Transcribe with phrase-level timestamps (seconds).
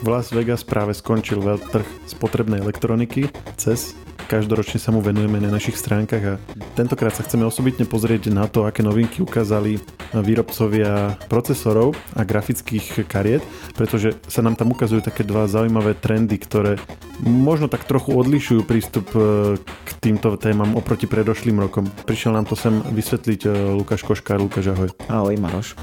[0.00, 3.28] V Las Vegas práve skončil veľtrh spotrebnej elektroniky
[3.60, 3.92] CES.
[4.32, 6.34] Každoročne sa mu venujeme na našich stránkach a
[6.72, 9.76] tentokrát sa chceme osobitne pozrieť na to, aké novinky ukázali
[10.16, 13.44] výrobcovia procesorov a grafických kariet,
[13.76, 16.80] pretože sa nám tam ukazujú také dva zaujímavé trendy, ktoré
[17.20, 21.84] možno tak trochu odlišujú prístup e, k týmto témam oproti predošlým rokom.
[22.08, 24.40] Prišiel nám to sem vysvetliť e, Lukáš Koškár.
[24.40, 24.88] Lukáš, ahoj.
[25.12, 25.76] Ahoj, Maroš.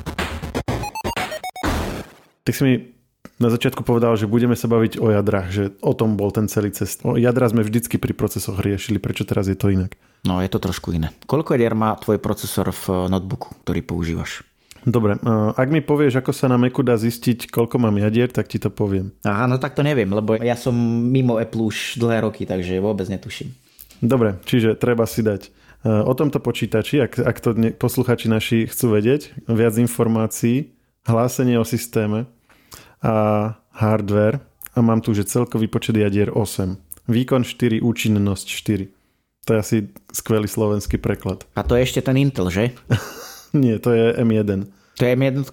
[2.48, 2.97] Tak si mi
[3.38, 6.74] na začiatku povedal, že budeme sa baviť o jadrách, že o tom bol ten celý
[6.74, 7.06] cest.
[7.06, 9.94] O jadra sme vždycky pri procesoch riešili, prečo teraz je to inak?
[10.26, 11.14] No, je to trošku iné.
[11.30, 14.42] Koľko jadier má tvoj procesor v notebooku, ktorý používaš?
[14.88, 15.20] Dobre,
[15.54, 18.72] ak mi povieš, ako sa na Macu dá zistiť, koľko mám jadier, tak ti to
[18.72, 19.12] poviem.
[19.28, 20.72] Aha, no tak to neviem, lebo ja som
[21.12, 23.52] mimo Apple už dlhé roky, takže vôbec netuším.
[24.00, 25.52] Dobre, čiže treba si dať
[25.84, 30.72] o tomto počítači, ak, ak to posluchači naši chcú vedieť, viac informácií,
[31.04, 32.32] hlásenie o systéme
[33.04, 34.42] a hardware
[34.74, 36.78] a mám tu, že celkový počet jadier 8.
[37.08, 39.48] Výkon 4, účinnosť 4.
[39.48, 39.78] To je asi
[40.12, 41.48] skvelý slovenský preklad.
[41.56, 42.76] A to je ešte ten Intel, že?
[43.56, 44.68] Nie, to je M1.
[45.00, 45.48] To je M1?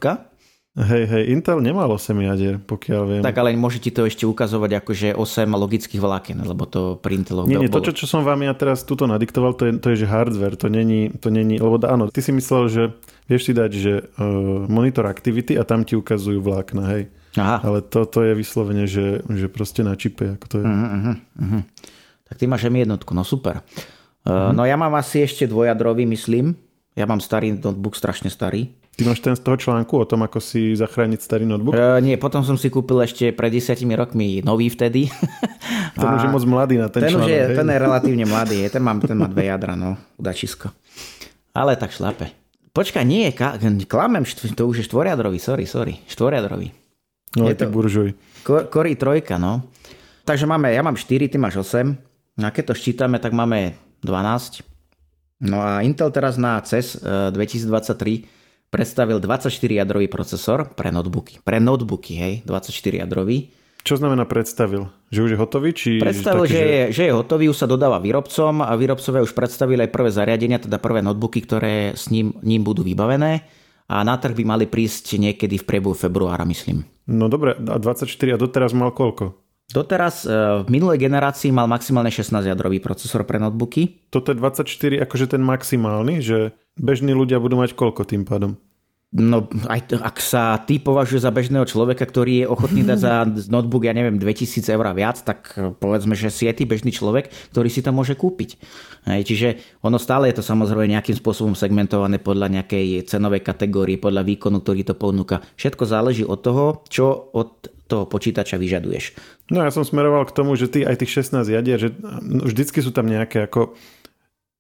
[0.75, 3.23] Hej, hej, Intel nemal 8 jadier, pokiaľ viem.
[3.23, 7.47] Tak ale môže ti to ešte ukazovať akože 8 logických vlákien, lebo to pri Inteloch
[7.47, 10.03] Nie, nie, to, čo, čo som vám ja teraz tuto nadiktoval, to je, to je
[10.03, 12.83] že hardware, to není, to není, lebo áno, ty si myslel, že
[13.31, 17.07] vieš si dať, že uh, monitor activity a tam ti ukazujú vlákna, hej.
[17.35, 17.59] Aha.
[17.67, 20.65] Ale to, to je vyslovene, že, že proste na čipe, ako to je.
[20.65, 21.63] Uh-huh, uh-huh.
[22.31, 23.61] Tak ty máš M1, no super.
[24.23, 24.51] Uh, uh-huh.
[24.55, 26.55] No ja mám asi ešte dvojadrový, myslím.
[26.95, 28.71] Ja mám starý notebook, strašne starý.
[28.95, 31.75] Ty máš ten z toho článku o tom, ako si zachrániť starý notebook?
[31.75, 35.11] Uh, nie, potom som si kúpil ešte pred desiatimi rokmi nový vtedy.
[35.99, 37.27] ten už je moc mladý na ten, ten článok.
[37.27, 40.71] Už je, ten je relatívne mladý, ten má, ten má dve jadra, no, udačisko.
[41.51, 42.31] Ale tak šlape.
[42.71, 43.35] Počkaj, nie,
[43.87, 44.23] klamem,
[44.55, 46.84] to už je štvoriadrový, sorry, sorry, štvoriadrový.
[47.35, 48.15] No, je ty buržuj.
[48.47, 49.67] Kory trojka, no.
[50.25, 51.95] Takže máme, ja mám 4, ty máš 8.
[52.43, 54.63] A keď to ščítame, tak máme 12.
[55.45, 61.39] No a Intel teraz na CES 2023 predstavil 24-jadrový procesor pre notebooky.
[61.43, 63.55] Pre notebooky, hej, 24-jadrový.
[63.85, 64.89] Čo znamená predstavil?
[65.13, 65.71] Že už je hotový?
[65.77, 69.37] Či predstavil, že, že, je, že je hotový, už sa dodáva výrobcom a výrobcovia už
[69.37, 73.45] predstavili aj prvé zariadenia, teda prvé notebooky, ktoré s ním, ním budú vybavené
[73.85, 76.94] a na trh by mali prísť niekedy v priebehu februára, myslím.
[77.05, 79.37] No dobre, a 24 a doteraz mal koľko?
[79.73, 80.33] Doteraz e,
[80.65, 84.09] v minulej generácii mal maximálne 16-jadrový procesor pre notebooky.
[84.13, 88.61] Toto je 24 akože ten maximálny, že bežní ľudia budú mať koľko tým pádom?
[89.15, 93.15] No, aj ak sa ty považuje za bežného človeka, ktorý je ochotný dať za
[93.55, 97.31] notebook, ja neviem, 2000 eur viac, tak e, povedzme, že si je ty bežný človek,
[97.55, 98.59] ktorý si to môže kúpiť.
[99.07, 99.49] Hej, čiže
[99.87, 104.83] ono stále je to samozrejme nejakým spôsobom segmentované podľa nejakej cenovej kategórie, podľa výkonu, ktorý
[104.83, 105.47] to ponúka.
[105.55, 109.15] Všetko záleží od toho, čo od toho počítača vyžaduješ.
[109.55, 111.95] No ja som smeroval k tomu, že ty aj tých 16 jadier, že
[112.25, 113.77] vždycky sú tam nejaké ako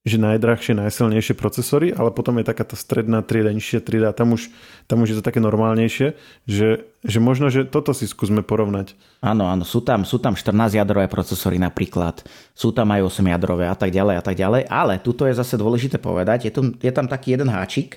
[0.04, 4.52] že najdrahšie, najsilnejšie procesory, ale potom je taká tá stredná trieda, nižšia trieda, tam už,
[4.84, 6.12] tam už je to také normálnejšie,
[6.44, 8.92] že, že možno, že toto si skúsme porovnať.
[9.24, 12.20] Áno, áno, sú tam, sú tam 14 jadrové procesory napríklad,
[12.52, 15.56] sú tam aj 8 jadrové a tak ďalej a tak ďalej, ale tuto je zase
[15.56, 17.96] dôležité povedať, je, tu, je tam taký jeden háčik,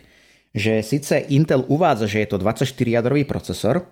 [0.56, 3.84] že síce Intel uvádza, že je to 24 jadrový procesor,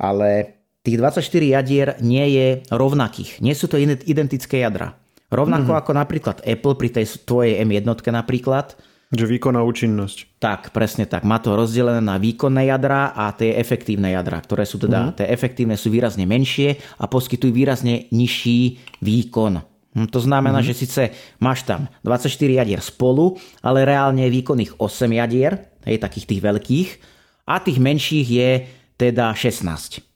[0.00, 1.20] ale tých 24
[1.60, 3.44] jadier nie je rovnakých.
[3.44, 4.99] Nie sú to identické jadra.
[5.30, 5.82] Rovnako mm-hmm.
[5.86, 8.74] ako napríklad Apple pri tej tvojej M1 napríklad.
[9.10, 10.38] Že výkonná účinnosť.
[10.38, 11.26] Tak, presne tak.
[11.26, 15.16] Má to rozdelené na výkonné jadra a tie efektívne jadra, ktoré sú teda, mm-hmm.
[15.18, 19.62] tie efektívne sú výrazne menšie a poskytujú výrazne nižší výkon.
[19.98, 20.78] Hm, to znamená, mm-hmm.
[20.78, 21.02] že síce
[21.42, 22.30] máš tam 24
[22.62, 23.34] jadier spolu,
[23.66, 26.88] ale reálne je výkonných 8 jadier, hej, takých tých veľkých,
[27.50, 28.50] a tých menších je
[28.94, 30.06] teda 16.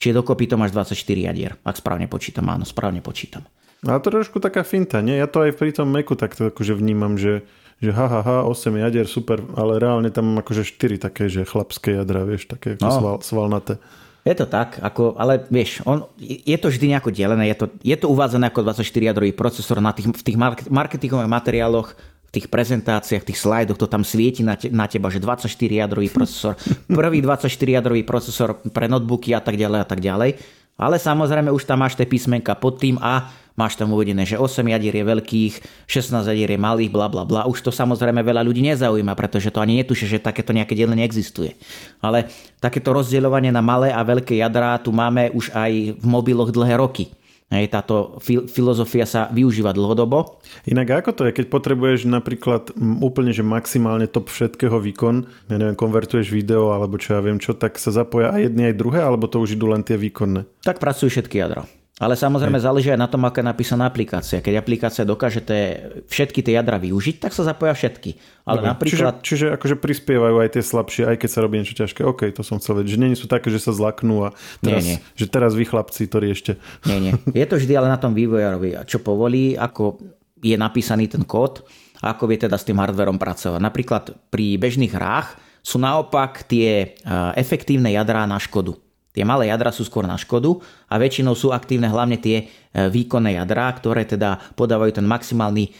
[0.00, 0.96] Čiže dokopy to máš 24
[1.28, 2.48] jadier, ak správne počítam.
[2.48, 3.44] Áno, správne počítam.
[3.80, 5.16] Je trošku taká finta, nie?
[5.16, 7.48] Ja to aj pri tom Macu takto akože vnímam, že,
[7.80, 11.96] že ha, ha, ha, 8 jadier, super, ale reálne tam akože 4 také, že chlapské
[11.96, 12.92] jadra, vieš, také ako no.
[12.92, 13.80] sval, svalnaté.
[14.20, 17.96] Je to tak, ako, ale vieš, on, je to vždy nejako delené, je to, je
[17.96, 20.36] to uvádzané ako 24-jadrový procesor na tých, v tých
[20.68, 21.96] marketingových materiáloch,
[22.28, 26.12] v tých prezentáciách, v tých slajdoch to tam svieti na, te, na teba, že 24-jadrový
[26.16, 26.52] procesor,
[26.84, 30.36] prvý 24-jadrový procesor pre notebooky a tak ďalej a tak ďalej.
[30.76, 33.28] Ale samozrejme už tam máš tie písmenka pod tým a
[33.58, 35.54] máš tam uvedené, že 8 jadier je veľkých,
[35.86, 37.46] 16 jadier je malých, bla bla bla.
[37.46, 41.56] Už to samozrejme veľa ľudí nezaujíma, pretože to ani netušia, že takéto nejaké delenie existuje.
[42.04, 46.76] Ale takéto rozdeľovanie na malé a veľké jadrá tu máme už aj v mobiloch dlhé
[46.78, 47.10] roky.
[47.50, 50.38] Hej, táto fil- filozofia sa využíva dlhodobo.
[50.70, 52.70] Inak ako to je, keď potrebuješ napríklad
[53.02, 57.58] úplne, že maximálne top všetkého výkon, ja neviem, konvertuješ video alebo čo ja viem čo,
[57.58, 60.46] tak sa zapoja aj jedny aj druhé, alebo to už idú len tie výkonné?
[60.62, 61.66] Tak pracujú všetky jadra.
[62.00, 62.64] Ale samozrejme Hej.
[62.64, 64.40] záleží aj na tom, aká je napísaná aplikácia.
[64.40, 68.16] Keď aplikácia dokáže tie, všetky tie jadra využiť, tak sa zapoja všetky.
[68.48, 68.70] Ale Dobre.
[68.72, 69.14] napríklad...
[69.20, 72.00] Čiže, čiže akože prispievajú aj tie slabšie, aj keď sa robí niečo ťažké.
[72.00, 72.96] OK, to som chcel vedieť.
[72.96, 74.28] Že nie sú také, že sa zlaknú a
[74.64, 75.12] teraz, nie, nie.
[75.12, 76.56] že teraz vy chlapci to riešte.
[76.88, 77.12] Nie, nie.
[77.44, 78.80] Je to vždy ale na tom vývojárovi.
[78.88, 80.00] Čo povolí, ako
[80.40, 81.68] je napísaný ten kód
[82.00, 83.60] a ako vie teda s tým hardverom pracovať.
[83.60, 88.72] Napríklad pri bežných hrách sú naopak tie eh, efektívne jadrá na škodu.
[89.10, 92.44] Tie malé jadra sú skôr na škodu a väčšinou sú aktívne hlavne tie e,
[92.86, 95.70] výkonné jadrá, ktoré teda podávajú ten maximálny e,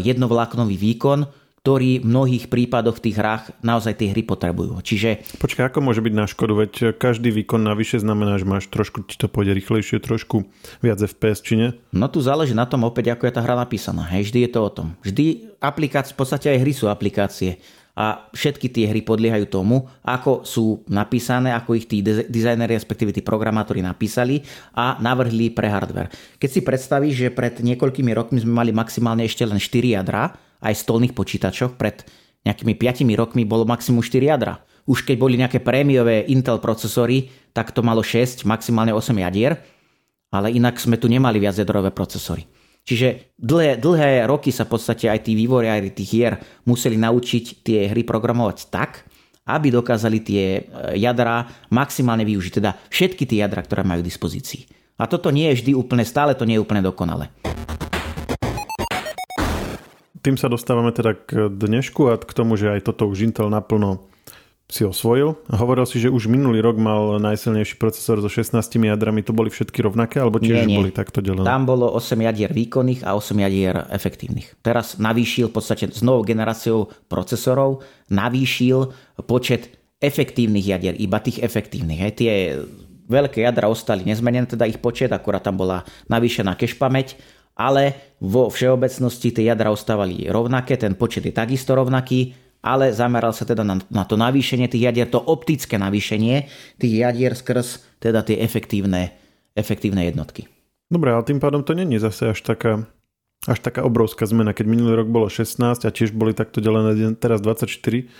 [0.00, 1.28] jednovláknový výkon,
[1.60, 4.80] ktorý v mnohých prípadoch v tých hrách naozaj tie hry potrebujú.
[4.80, 5.36] Čiže...
[5.36, 6.52] Počkaj, ako môže byť na škodu?
[6.56, 10.48] Veď každý výkon navyše znamená, že máš trošku, ti to pôjde rýchlejšie, trošku
[10.80, 11.68] viac FPS, či nie?
[11.92, 14.08] No tu záleží na tom opäť, ako je tá hra napísaná.
[14.08, 14.96] Hej, vždy je to o tom.
[15.04, 17.60] Vždy aplikácie, v podstate aj hry sú aplikácie
[18.00, 23.20] a všetky tie hry podliehajú tomu, ako sú napísané, ako ich tí dizajneri, respektíve tí
[23.20, 24.40] programátori napísali
[24.72, 26.08] a navrhli pre hardware.
[26.40, 30.32] Keď si predstavíš, že pred niekoľkými rokmi sme mali maximálne ešte len 4 jadra,
[30.64, 32.00] aj v stolných počítačoch, pred
[32.48, 34.64] nejakými 5 rokmi bolo maximum 4 jadra.
[34.88, 39.60] Už keď boli nejaké prémiové Intel procesory, tak to malo 6, maximálne 8 jadier,
[40.32, 42.48] ale inak sme tu nemali viac jadrové procesory.
[42.84, 46.34] Čiže dlhé, dlhé roky sa v podstate aj tí vývojári tých hier
[46.66, 49.06] museli naučiť tie hry programovať tak,
[49.46, 50.60] aby dokázali tie e,
[50.98, 52.52] jadra maximálne využiť.
[52.58, 54.62] Teda všetky tie jadra, ktoré majú k dispozícii.
[55.00, 57.32] A toto nie je vždy úplne, stále to nie je úplne dokonale.
[60.20, 64.09] Tým sa dostávame teda k dnešku a k tomu, že aj toto už Intel naplno
[64.70, 65.36] si osvojil.
[65.50, 69.20] Hovoril si, že už minulý rok mal najsilnejší procesor so 16 jadrami.
[69.26, 70.78] To boli všetky rovnaké, alebo tiež nie, nie.
[70.78, 71.44] boli takto delené?
[71.44, 74.62] Tam bolo 8 jadier výkonných a 8 jadier efektívnych.
[74.62, 78.94] Teraz navýšil v podstate s novou generáciou procesorov, navýšil
[79.26, 82.00] počet efektívnych jadier, iba tých efektívnych.
[82.00, 82.12] Hej.
[82.16, 82.32] Tie
[83.10, 87.18] veľké jadra ostali nezmenené, teda ich počet, akurát tam bola navýšená cache pamäť,
[87.58, 93.48] ale vo všeobecnosti tie jadra ostávali rovnaké, ten počet je takisto rovnaký, ale zameral sa
[93.48, 98.40] teda na, na to navýšenie tých jadier, to optické navýšenie tých jadier skrz teda tie
[98.40, 99.16] efektívne,
[99.56, 100.48] efektívne jednotky.
[100.90, 102.84] Dobre, ale tým pádom to není zase až taká,
[103.46, 104.52] až taká obrovská zmena.
[104.52, 108.10] Keď minulý rok bolo 16 a tiež boli takto delené teraz 24,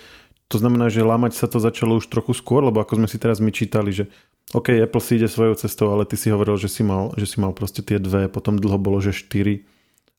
[0.51, 3.39] to znamená, že lámať sa to začalo už trochu skôr, lebo ako sme si teraz
[3.39, 4.11] my čítali, že
[4.51, 7.39] OK, Apple si ide svojou cestou, ale ty si hovoril, že si mal, že si
[7.39, 9.63] mal proste tie dve, potom dlho bolo, že 4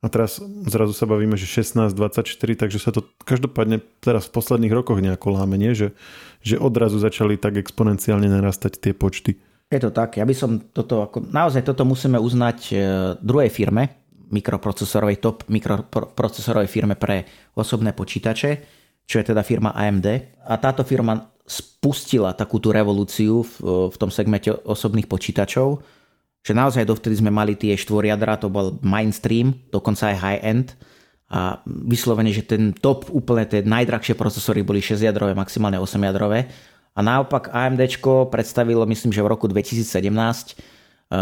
[0.03, 2.27] a teraz zrazu sa bavíme, že 16, 24,
[2.59, 5.79] takže sa to každopádne teraz v posledných rokoch nejako láme, nie?
[5.79, 5.95] Že,
[6.43, 9.39] že odrazu začali tak exponenciálne narastať tie počty.
[9.71, 12.75] Je to tak, ja by som toto, ako, naozaj toto musíme uznať e,
[13.23, 14.03] druhej firme,
[14.35, 17.23] mikroprocesorovej, top mikroprocesorovej firme pre
[17.55, 18.51] osobné počítače,
[19.07, 20.07] čo je teda firma AMD.
[20.51, 23.55] A táto firma spustila takúto revolúciu v,
[23.93, 25.79] v tom segmente osobných počítačov,
[26.43, 30.69] že naozaj dovtedy sme mali tie štvoriadra, to bol mainstream, dokonca aj high-end
[31.33, 36.51] a vyslovene, že ten top úplne tie najdrahšie procesory boli 6-jadrové, maximálne 8-jadrové
[36.93, 37.81] a naopak AMD
[38.29, 40.55] predstavilo, myslím, že v roku 2017 e,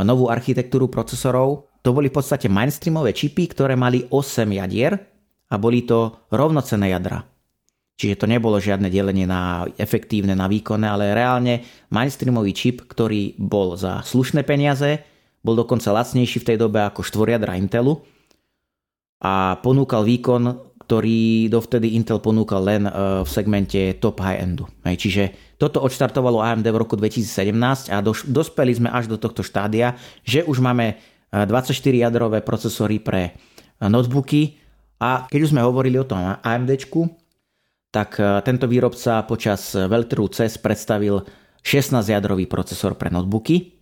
[0.03, 1.71] novú architektúru procesorov.
[1.87, 4.99] To boli v podstate mainstreamové čipy, ktoré mali 8 jadier
[5.47, 7.23] a boli to rovnocené jadra.
[8.01, 11.61] Čiže to nebolo žiadne delenie na efektívne, na výkonné, ale reálne
[11.93, 15.05] mainstreamový čip, ktorý bol za slušné peniaze,
[15.41, 18.01] bol dokonca lacnejší v tej dobe ako štvoriadra Intelu.
[19.21, 22.93] A ponúkal výkon, ktorý dovtedy Intel ponúkal len e,
[23.23, 24.67] v segmente top high-endu.
[24.83, 29.95] Čiže toto odštartovalo AMD v roku 2017 a dospeli sme až do tohto štádia,
[30.27, 30.99] že už máme
[31.31, 33.33] 24 e, procesory pre e,
[33.87, 34.59] notebooky.
[34.99, 36.71] A keď už sme hovorili o tom AMD,
[37.95, 41.25] tak tento výrobca počas Veltru CES predstavil
[41.65, 43.80] 16-jadrový procesor pre notebooky,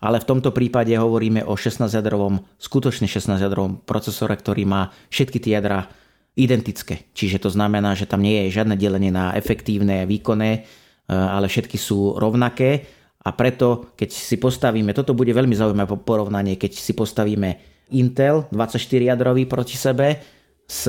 [0.00, 5.88] ale v tomto prípade hovoríme o 16-jadrovom, skutočne 16-jadrovom procesore, ktorý má všetky tie jadra
[6.34, 7.06] identické.
[7.14, 10.60] Čiže to znamená, že tam nie je žiadne delenie na efektívne výkonné, e,
[11.08, 12.84] ale všetky sú rovnaké.
[13.24, 17.56] A preto, keď si postavíme, toto bude veľmi zaujímavé porovnanie, keď si postavíme
[17.96, 20.20] Intel 24-jadrový proti sebe
[20.68, 20.88] s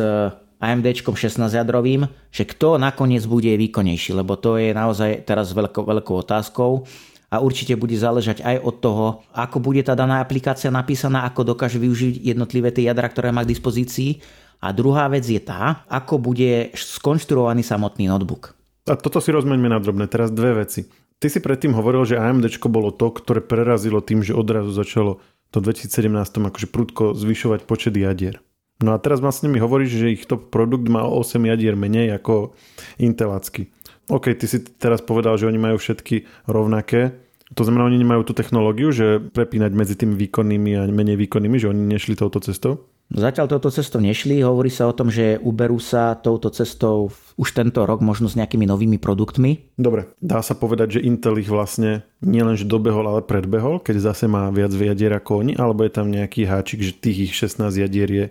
[0.59, 6.87] AMD 16-jadrovým, že kto nakoniec bude výkonnejší, lebo to je naozaj teraz veľkou, veľkou otázkou
[7.35, 11.77] a určite bude záležať aj od toho, ako bude tá daná aplikácia napísaná, ako dokáže
[11.83, 14.23] využiť jednotlivé tie jadra, ktoré má k dispozícii.
[14.63, 18.55] A druhá vec je tá, ako bude skonštruovaný samotný notebook.
[18.87, 20.07] A toto si rozmeňme na drobné.
[20.07, 20.87] Teraz dve veci.
[21.19, 25.19] Ty si predtým hovoril, že AMD bolo to, ktoré prerazilo tým, že odrazu začalo
[25.51, 26.11] do 2017
[26.51, 28.43] akože prudko zvyšovať počet jadier.
[28.83, 32.51] No a teraz vlastne mi hovoríš, že ich top produkt má 8 jadier menej ako
[32.99, 33.71] Intelacky.
[34.11, 37.24] OK, ty si teraz povedal, že oni majú všetky rovnaké.
[37.53, 41.69] To znamená, oni nemajú tú technológiu, že prepínať medzi tými výkonnými a menej výkonnými, že
[41.69, 42.89] oni nešli touto cestou?
[43.13, 47.85] Zatiaľ touto cestou nešli, hovorí sa o tom, že uberú sa touto cestou už tento
[47.85, 49.77] rok možno s nejakými novými produktmi.
[49.77, 54.49] Dobre, dá sa povedať, že Intel ich vlastne nielenže dobehol, ale predbehol, keď zase má
[54.49, 58.25] viac jadier ako oni, alebo je tam nejaký háčik, že tých ich 16 jadier je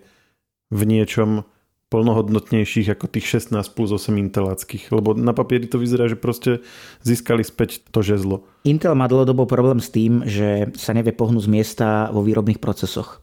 [0.74, 1.46] v niečom
[1.92, 4.90] plnohodnotnejších ako tých 16 plus 8 intelackých.
[4.90, 6.64] Lebo na papieri to vyzerá, že proste
[7.04, 8.48] získali späť to žezlo.
[8.64, 13.20] Intel má dlhodobo problém s tým, že sa nevie pohnúť z miesta vo výrobných procesoch.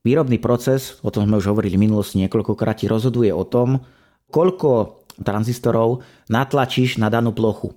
[0.00, 3.84] Výrobný proces, o tom sme už hovorili v minulosti niekoľkokrát, rozhoduje o tom,
[4.32, 6.00] koľko tranzistorov
[6.32, 7.76] natlačíš na danú plochu.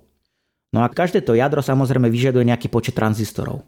[0.72, 3.62] No a každé to jadro samozrejme vyžaduje nejaký počet tranzistorov.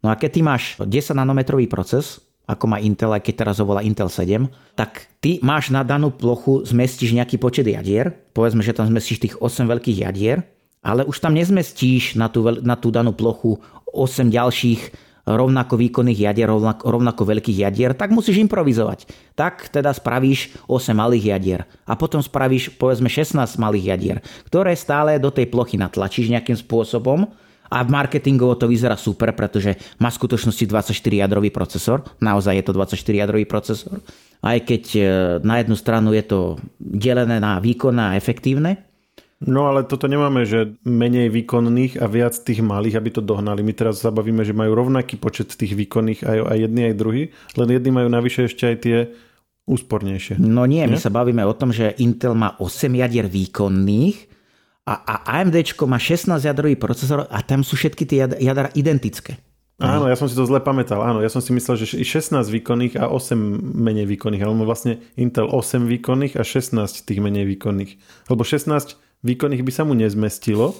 [0.00, 3.66] No a keď ty máš 10 nanometrový proces, ako má Intel, aj keď teraz ho
[3.66, 4.46] volá Intel 7,
[4.78, 9.34] tak ty máš na danú plochu, zmestíš nejaký počet jadier, povedzme, že tam zmestíš tých
[9.42, 10.46] 8 veľkých jadier,
[10.86, 13.58] ale už tam nezmestíš na tú, na tú danú plochu
[13.90, 19.10] 8 ďalších rovnako výkonných jadier, rovnako, rovnako veľkých jadier, tak musíš improvizovať.
[19.34, 25.18] Tak teda spravíš 8 malých jadier a potom spravíš povedzme 16 malých jadier, ktoré stále
[25.18, 27.26] do tej plochy natlačíš nejakým spôsobom
[27.70, 32.06] a v marketingovo to vyzerá super, pretože má v skutočnosti 24-jadrový procesor.
[32.22, 34.00] Naozaj je to 24-jadrový procesor.
[34.44, 35.00] Aj keď e,
[35.42, 36.38] na jednu stranu je to
[36.78, 38.86] delené na výkonné a efektívne,
[39.36, 43.60] No ale toto nemáme, že menej výkonných a viac tých malých, aby to dohnali.
[43.60, 47.22] My teraz sa bavíme, že majú rovnaký počet tých výkonných aj, aj jedni, aj druhý,
[47.60, 48.96] len jedni majú navyše ešte aj tie
[49.68, 50.40] úspornejšie.
[50.40, 54.35] No nie, nie, my sa bavíme o tom, že Intel má 8 jadier výkonných
[54.86, 59.42] a, a AMD má 16 jadrový procesor a tam sú všetky tie jadra identické.
[59.76, 61.04] Áno, ja som si to zle pamätal.
[61.04, 63.36] Áno, ja som si myslel, že 16 výkonných a 8
[63.76, 64.40] menej výkonných.
[64.40, 67.92] Ale vlastne Intel 8 výkonných a 16 tých menej výkonných.
[68.32, 70.72] Lebo 16 výkonných by sa mu nezmestilo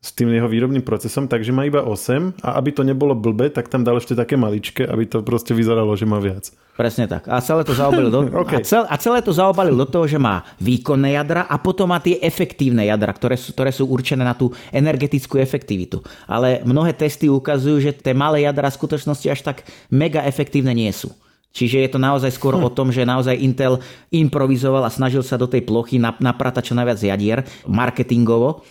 [0.00, 3.68] s tým jeho výrobným procesom, takže má iba 8 a aby to nebolo blbe, tak
[3.68, 6.48] tam dal ešte také maličké, aby to proste vyzeralo, že má viac.
[6.72, 7.28] Presne tak.
[7.28, 8.58] A celé to zaobalil do, okay.
[8.58, 12.00] a, cel, a celé to zaobalil do toho, že má výkonné jadra a potom má
[12.00, 16.00] tie efektívne jadra, ktoré sú, ktoré sú určené na tú energetickú efektivitu.
[16.24, 20.88] Ale mnohé testy ukazujú, že tie malé jadra v skutočnosti až tak mega efektívne nie
[20.96, 21.12] sú.
[21.52, 22.64] Čiže je to naozaj skôr hm.
[22.64, 26.96] o tom, že naozaj Intel improvizoval a snažil sa do tej plochy napratať čo najviac
[26.96, 28.64] jadier marketingovo,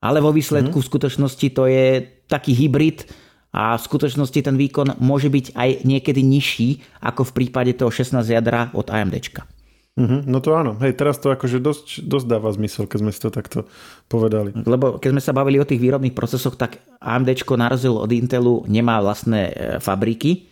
[0.00, 0.82] ale vo výsledku hm.
[0.82, 3.06] v skutočnosti to je taký hybrid
[3.50, 8.22] a v skutočnosti ten výkon môže byť aj niekedy nižší ako v prípade toho 16
[8.24, 9.42] jadra od AMD.
[10.00, 10.78] Mm-hmm, no to áno.
[10.78, 13.66] Hej, teraz to akože dosť, dosť dáva zmysel, keď sme si to takto
[14.06, 14.54] povedali.
[14.54, 18.64] Lebo keď sme sa bavili o tých výrobných procesoch, tak AMD na rozdiel od Intelu
[18.70, 19.52] nemá vlastné e,
[19.82, 20.46] fabriky,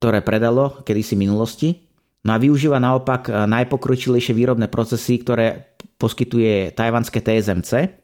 [0.00, 1.86] ktoré predalo kedysi minulosti.
[2.26, 8.02] No a využíva naopak eh, najpokročilejšie výrobné procesy, ktoré poskytuje tajvanské TSMC.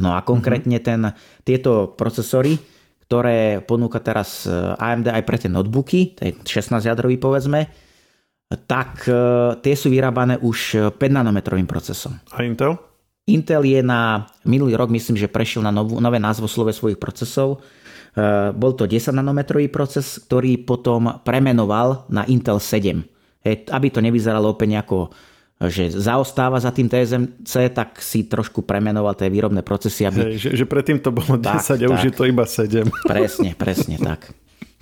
[0.00, 1.12] No a konkrétne ten,
[1.44, 2.56] tieto procesory,
[3.04, 7.68] ktoré ponúka teraz eh, AMD aj pre tie notebooky, to je 16 jadrový povedzme,
[8.64, 9.16] tak eh,
[9.60, 12.16] tie sú vyrábané už 5 nanometrovým procesom.
[12.32, 12.78] A Intel?
[13.28, 17.62] Intel je na minulý rok, myslím, že prešiel na novú, nové názvoslove svojich procesov
[18.12, 23.08] Eh, bol to 10 nanometrový proces, ktorý potom premenoval na Intel 7.
[23.72, 25.10] aby to nevyzeralo úplne ako
[25.68, 30.08] že zaostáva za tým TSMC, tak si trošku premenoval tie výrobné procesy.
[30.08, 30.34] Aby...
[30.34, 32.08] Hej, že, že predtým to bolo 10 tak, a už tak.
[32.08, 32.88] je to iba 7.
[33.12, 34.32] Presne, presne tak.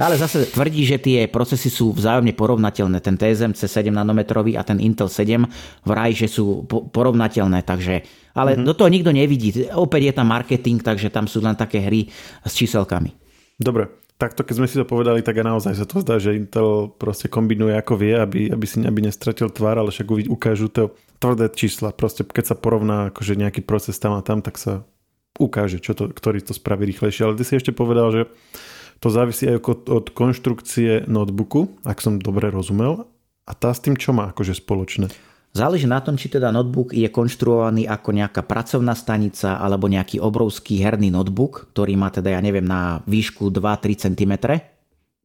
[0.01, 3.05] Ale zase tvrdí, že tie procesy sú vzájomne porovnateľné.
[3.05, 5.45] Ten TSMC 7 nanometrový a ten Intel 7
[5.85, 7.61] vraj, že sú porovnateľné.
[7.61, 8.01] Takže,
[8.33, 8.65] ale mm-hmm.
[8.65, 9.69] do toho nikto nevidí.
[9.77, 12.09] Opäť je tam marketing, takže tam sú len také hry
[12.41, 13.13] s číselkami.
[13.61, 16.93] Dobre, takto keď sme si to povedali, tak a naozaj sa to zdá, že Intel
[17.01, 21.49] proste kombinuje ako vie, aby, aby si aby nestratil tvár, ale však ukážu to tvrdé
[21.57, 21.97] čísla.
[21.97, 24.85] Proste keď sa porovná akože nejaký proces tam a tam, tak sa
[25.41, 27.25] ukáže, čo to, ktorý to spraví rýchlejšie.
[27.25, 28.23] Ale ty si ešte povedal, že
[29.01, 33.09] to závisí aj od, od konštrukcie notebooku, ak som dobre rozumel.
[33.49, 35.09] A tá s tým čo má akože spoločné?
[35.51, 40.79] Záleží na tom, či teda notebook je konštruovaný ako nejaká pracovná stanica alebo nejaký obrovský
[40.79, 44.33] herný notebook, ktorý má teda, ja neviem, na výšku 2-3 cm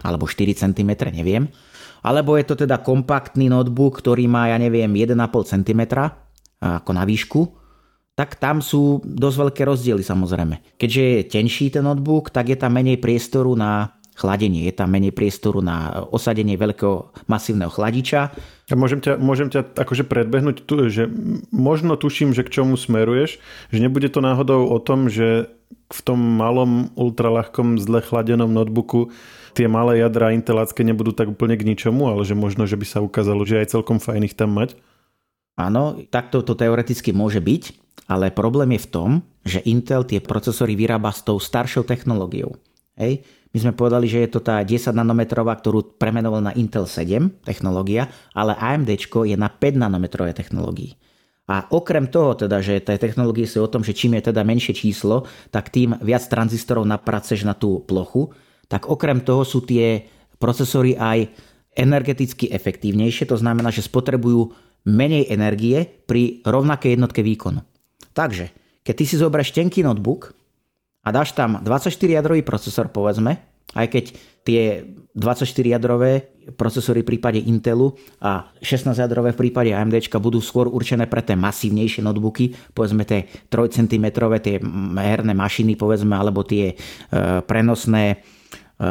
[0.01, 1.45] alebo 4 cm, neviem.
[2.01, 5.81] Alebo je to teda kompaktný notebook, ktorý má, ja neviem, 1,5 cm
[6.61, 7.41] ako na výšku,
[8.15, 10.79] tak tam sú dosť veľké rozdiely samozrejme.
[10.79, 14.65] Keďže je tenší ten notebook, tak je tam menej priestoru na chladenie.
[14.65, 18.31] Je tam menej priestoru na osadenie veľkého masívneho chladiča.
[18.71, 21.05] A môžem ťa, môžem ťa akože predbehnúť tu, že
[21.51, 23.37] možno tuším, že k čomu smeruješ,
[23.69, 25.51] že nebude to náhodou o tom, že
[25.91, 29.13] v tom malom ultralahkom zle chladenom notebooku
[29.53, 32.99] tie malé jadra intelácké nebudú tak úplne k ničomu, ale že možno, že by sa
[32.99, 34.75] ukázalo, že aj celkom fajn ich tam mať.
[35.55, 37.63] Áno, takto to teoreticky môže byť,
[38.11, 39.09] ale problém je v tom,
[39.47, 42.59] že Intel tie procesory vyrába s tou staršou technológiou.
[42.99, 43.23] Hej.
[43.55, 48.11] My sme povedali, že je to tá 10 nanometrová, ktorú premenoval na Intel 7 technológia,
[48.35, 50.99] ale AMD je na 5 nanometrovej technológii.
[51.47, 54.75] A okrem toho teda, že tie technológie sú o tom, že čím je teda menšie
[54.75, 55.23] číslo,
[55.55, 58.35] tak tým viac tranzistorov napraceš na tú plochu,
[58.67, 60.03] tak okrem toho sú tie
[60.35, 61.31] procesory aj
[61.79, 64.51] energeticky efektívnejšie, to znamená, že spotrebujú
[64.83, 67.63] menej energie pri rovnakej jednotke výkonu.
[68.11, 68.51] Takže,
[68.83, 70.35] keď ty si zoberieš tenký notebook
[71.05, 73.37] a dáš tam 24-jadrový procesor, povedzme,
[73.77, 74.05] aj keď
[74.45, 74.63] tie
[75.13, 81.33] 24-jadrové procesory v prípade Intelu a 16-jadrové v prípade AMD budú skôr určené pre tie
[81.33, 84.05] masívnejšie notebooky, povedzme tie 3 cm,
[84.41, 84.55] tie
[84.97, 86.75] herné mašiny, povedzme, alebo tie e,
[87.41, 88.15] prenosné e,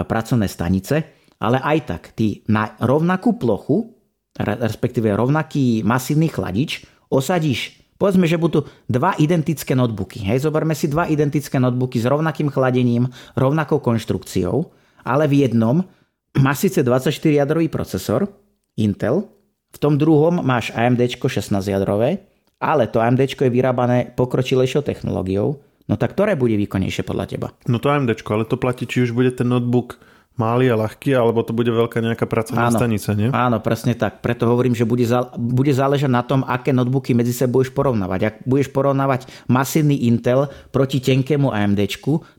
[0.03, 0.97] pracovné stanice.
[1.39, 3.95] Ale aj tak, ty na rovnakú plochu,
[4.41, 10.21] respektíve rovnaký masívny chladič, osadíš Povedzme, že budú dva identické notebooky.
[10.29, 14.69] Hej, zoberme si dva identické notebooky s rovnakým chladením, rovnakou konštrukciou,
[15.09, 15.81] ale v jednom
[16.37, 18.29] má síce 24-jadrový procesor
[18.77, 19.25] Intel,
[19.73, 22.21] v tom druhom máš AMD 16-jadrové,
[22.61, 27.49] ale to AMD je vyrábané pokročilejšou technológiou, no tak ktoré bude výkonnejšie podľa teba?
[27.73, 29.97] No to AMD, ale to platí, či už bude ten notebook
[30.35, 33.31] malý a ľahký, alebo to bude veľká nejaká pracovná áno, stanica, nie?
[33.31, 34.19] Áno, presne tak.
[34.19, 38.21] Preto hovorím, že bude, za, bude záležať na tom, aké notebooky medzi sebou budeš porovnávať.
[38.27, 41.81] Ak budeš porovnávať masívny Intel proti tenkému AMD,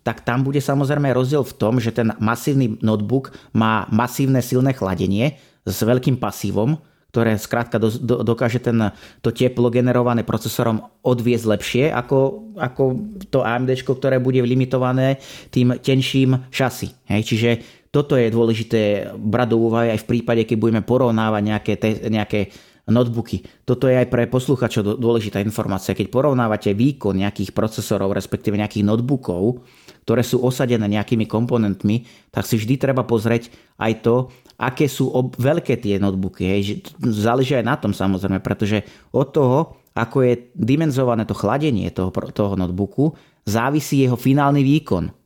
[0.03, 5.39] tak tam bude samozrejme rozdiel v tom, že ten masívny notebook má masívne silné chladenie
[5.65, 6.77] s veľkým pasívom,
[7.15, 8.91] ktoré skrátka do, do, dokáže ten,
[9.23, 12.83] to teplo generované procesorom odviezť lepšie ako, ako
[13.31, 16.91] to AMD, ktoré bude limitované tým tenším šasy.
[17.07, 17.49] Hej, čiže
[17.95, 22.51] toto je dôležité brať do úvahy aj v prípade, keď budeme porovnávať nejaké, te, nejaké
[22.91, 23.47] notebooky.
[23.63, 25.95] Toto je aj pre posluchačov dôležitá informácia.
[25.95, 29.63] Keď porovnávate výkon nejakých procesorov, respektíve nejakých notebookov,
[30.03, 32.03] ktoré sú osadené nejakými komponentmi,
[32.35, 34.27] tak si vždy treba pozrieť aj to,
[34.59, 36.45] aké sú ob- veľké tie notebooky.
[36.45, 36.85] Hej.
[36.99, 38.83] Záleží aj na tom samozrejme, pretože
[39.15, 43.15] od toho, ako je dimenzované to chladenie toho, toho notebooku,
[43.47, 45.24] závisí jeho finálny výkon.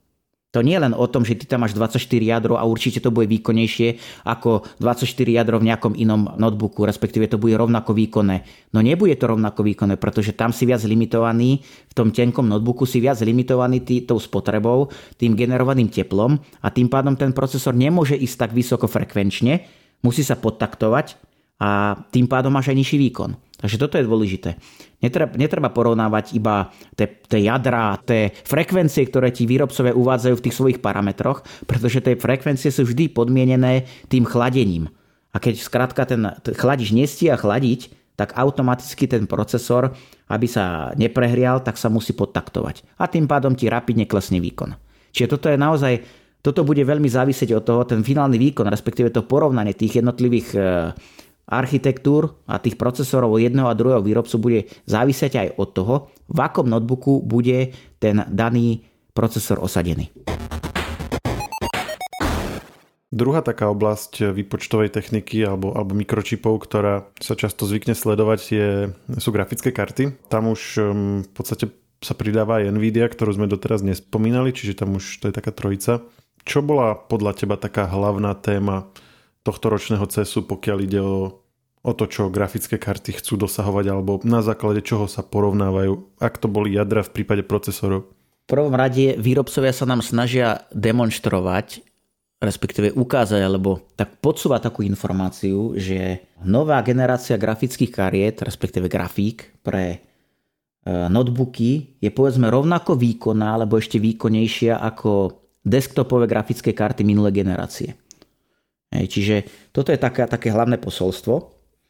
[0.50, 3.14] To nie je len o tom, že ty tam máš 24 jadro a určite to
[3.14, 8.50] bude výkonnejšie ako 24 jadro v nejakom inom notebooku, respektíve to bude rovnako výkonné.
[8.74, 12.98] No nebude to rovnako výkonné, pretože tam si viac limitovaný, v tom tenkom notebooku si
[12.98, 14.90] viac limitovaný tý, tou spotrebou,
[15.22, 19.70] tým generovaným teplom a tým pádom ten procesor nemôže ísť tak vysoko frekvenčne,
[20.02, 21.14] musí sa podtaktovať
[21.62, 23.38] a tým pádom máš aj nižší výkon.
[23.62, 24.58] Takže toto je dôležité.
[25.00, 30.80] Netreba, netreba porovnávať iba tie jadra, tie frekvencie, ktoré ti výrobcovia uvádzajú v tých svojich
[30.84, 34.92] parametroch, pretože tie frekvencie sú vždy podmienené tým chladením.
[35.32, 39.96] A keď skrátka ten chladič nestia chladiť, tak automaticky ten procesor,
[40.28, 43.00] aby sa neprehrial, tak sa musí podtaktovať.
[43.00, 44.76] A tým pádom ti rapidne klesne výkon.
[45.16, 45.94] Čiže toto je naozaj,
[46.44, 50.60] toto bude veľmi závisieť od toho, ten finálny výkon, respektíve to porovnanie tých jednotlivých e,
[51.50, 55.96] architektúr a tých procesorov jedného a druhého výrobcu bude závisieť aj od toho,
[56.30, 58.86] v akom notebooku bude ten daný
[59.18, 60.14] procesor osadený.
[63.10, 68.70] Druhá taká oblasť výpočtovej techniky alebo, alebo mikročipov, ktorá sa často zvykne sledovať, je,
[69.18, 70.30] sú grafické karty.
[70.30, 71.74] Tam už um, v podstate
[72.06, 76.06] sa pridáva aj Nvidia, ktorú sme doteraz nespomínali, čiže tam už to je taká trojica.
[76.46, 78.94] Čo bola podľa teba taká hlavná téma
[79.50, 81.42] tohto ročného CESu, pokiaľ ide o,
[81.82, 86.46] o to, čo grafické karty chcú dosahovať, alebo na základe čoho sa porovnávajú, ak to
[86.46, 88.06] boli jadra v prípade procesorov?
[88.46, 91.86] V prvom rade výrobcovia sa nám snažia demonstrovať,
[92.40, 99.86] respektíve ukázať, alebo tak podsúvať takú informáciu, že nová generácia grafických kariet, respektíve grafík pre
[99.94, 99.98] e,
[100.88, 105.36] notebooky je povedzme rovnako výkonná alebo ešte výkonnejšia ako
[105.68, 108.00] desktopové grafické karty minulé generácie.
[108.90, 109.36] Hej, čiže
[109.70, 111.36] toto je také, také hlavné posolstvo.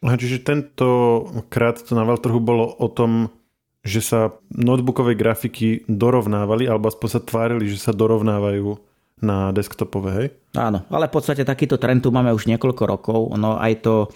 [0.04, 0.88] A čiže tento
[1.52, 3.32] krát to na trhu bolo o tom,
[3.84, 8.80] že sa notebookové grafiky dorovnávali, alebo aspoň sa tvárili, že sa dorovnávajú
[9.20, 10.28] na desktopové, hej?
[10.56, 13.20] Áno, ale v podstate takýto trend tu máme už niekoľko rokov.
[13.36, 14.08] No aj to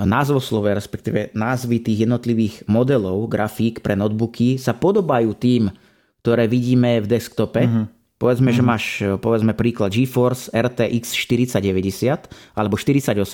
[0.00, 5.68] názvoslové, respektíve názvy tých jednotlivých modelov grafík pre notebooky sa podobajú tým,
[6.24, 7.64] ktoré vidíme v desktope.
[7.68, 8.56] Mm-hmm Povedzme, mm.
[8.56, 8.84] že máš
[9.24, 13.24] povedzme príklad GeForce RTX 4090 alebo 4080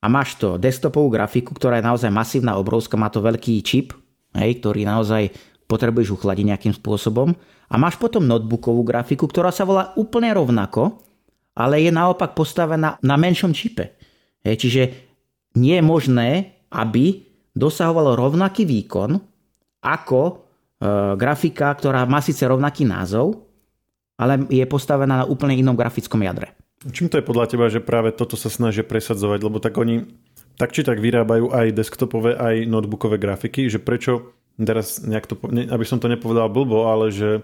[0.00, 3.92] a máš to desktopovú grafiku, ktorá je naozaj masívna, obrovská, má to veľký čip,
[4.32, 5.28] hej, ktorý naozaj
[5.68, 7.36] potrebuješ uchladiť nejakým spôsobom.
[7.70, 11.04] A máš potom notebookovú grafiku, ktorá sa volá úplne rovnako,
[11.52, 14.00] ale je naopak postavená na menšom čipe.
[14.40, 14.82] Hej, čiže
[15.60, 16.28] nie je možné,
[16.72, 19.20] aby dosahovalo rovnaký výkon
[19.84, 20.32] ako e,
[21.20, 23.49] grafika, ktorá má síce rovnaký názov,
[24.20, 26.52] ale je postavená na úplne inom grafickom jadre.
[26.92, 29.40] Čím to je podľa teba, že práve toto sa snažia presadzovať?
[29.40, 30.04] Lebo tak oni
[30.60, 35.84] tak či tak vyrábajú aj desktopové, aj notebookové grafiky, že prečo, teraz nejak to, aby
[35.88, 37.40] som to nepovedal blbo, ale že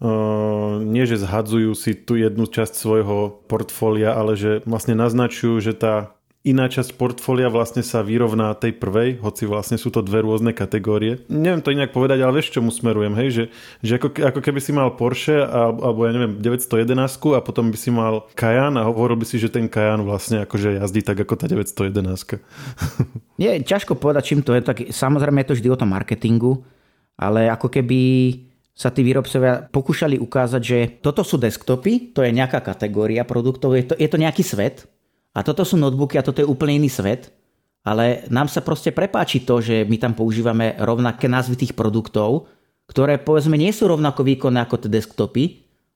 [0.00, 5.76] Uh, nie, že zhadzujú si tú jednu časť svojho portfólia, ale že vlastne naznačujú, že
[5.76, 10.56] tá iná časť portfólia vlastne sa vyrovná tej prvej, hoci vlastne sú to dve rôzne
[10.56, 11.20] kategórie.
[11.28, 13.28] Neviem to inak povedať, ale vieš, čomu smerujem, hej?
[13.28, 13.44] Že,
[13.84, 17.92] že ako, ako keby si mal Porsche alebo ja neviem, 911 a potom by si
[17.92, 21.44] mal Kajan a hovoril by si, že ten Kajan vlastne akože jazdí tak ako tá
[21.44, 22.40] 911.
[23.40, 24.60] Je ťažko povedať, čím to je.
[24.60, 26.60] Tak samozrejme je to vždy o tom marketingu,
[27.16, 28.00] ale ako keby
[28.76, 33.88] sa tí výrobcovia pokúšali ukázať, že toto sú desktopy, to je nejaká kategória produktov, je
[33.88, 34.84] to, je to nejaký svet,
[35.30, 37.30] a toto sú notebooky a toto je úplne iný svet,
[37.86, 42.50] ale nám sa proste prepáči to, že my tam používame rovnaké názvy tých produktov,
[42.90, 45.44] ktoré povedzme nie sú rovnako výkonné ako tie desktopy,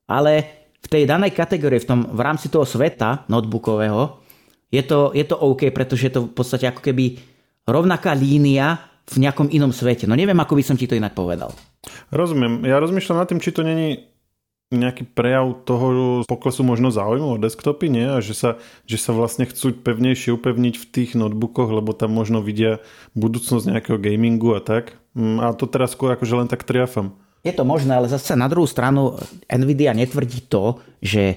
[0.07, 0.33] ale
[0.79, 4.23] v tej danej kategórii, v, tom, v rámci toho sveta notebookového,
[4.71, 7.19] je to, je to OK, pretože je to v podstate ako keby
[7.67, 10.09] rovnaká línia v nejakom inom svete.
[10.09, 11.53] No neviem, ako by som ti to inak povedal.
[12.13, 12.65] Rozumiem.
[12.65, 14.14] Ja rozmýšľam nad tým, či to není
[14.79, 18.07] nejaký prejav toho poklesu možno záujmu o desktopy, nie?
[18.07, 18.51] A že sa,
[18.85, 22.83] že sa vlastne chcú pevnejšie upevniť v tých notebookoch, lebo tam možno vidia
[23.15, 24.99] budúcnosť nejakého gamingu a tak.
[25.15, 27.15] Mm, a to teraz skôr akože len tak triafam.
[27.45, 29.21] Je to možné, ale zase na druhú stranu
[29.53, 31.37] Nvidia netvrdí to, že e,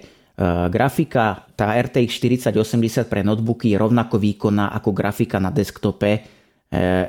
[0.71, 6.19] grafika, tá RTX 4080 pre notebooky je rovnako výkonná ako grafika na desktope e,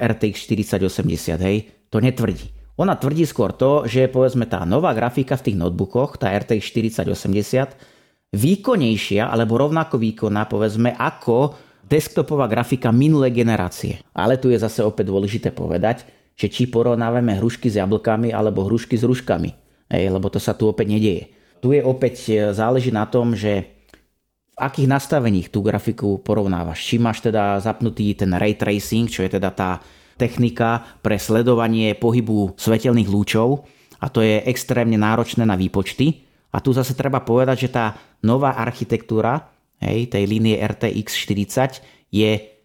[0.02, 1.70] RTX 4080, hej?
[1.94, 2.57] To netvrdí.
[2.78, 7.74] Ona tvrdí skôr to, že povedzme tá nová grafika v tých notebookoch, tá RTX 4080,
[8.30, 13.98] výkonnejšia alebo rovnako výkonná povedzme ako desktopová grafika minulé generácie.
[14.14, 16.06] Ale tu je zase opäť dôležité povedať,
[16.38, 19.50] že či porovnávame hrušky s jablkami alebo hrušky s ruškami.
[19.90, 21.24] Ej, lebo to sa tu opäť nedieje.
[21.58, 23.66] Tu je opäť e, záleží na tom, že
[24.54, 26.78] v akých nastaveních tú grafiku porovnávaš.
[26.78, 29.82] Či máš teda zapnutý ten ray tracing, čo je teda tá
[30.18, 33.64] technika pre sledovanie pohybu svetelných lúčov
[34.02, 36.26] a to je extrémne náročné na výpočty.
[36.50, 39.46] A tu zase treba povedať, že tá nová architektúra
[39.78, 42.58] hej, tej línie RTX 40 je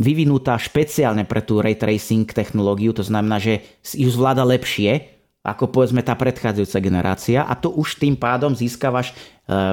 [0.00, 5.11] vyvinutá špeciálne pre tú ray tracing technológiu, to znamená, že ju zvláda lepšie
[5.42, 9.14] ako povedzme tá predchádzajúca generácia a to už tým pádom získavaš e,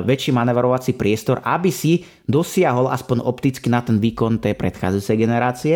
[0.01, 5.75] väčší manevrovací priestor, aby si dosiahol aspoň opticky na ten výkon tej predchádzajúcej generácie.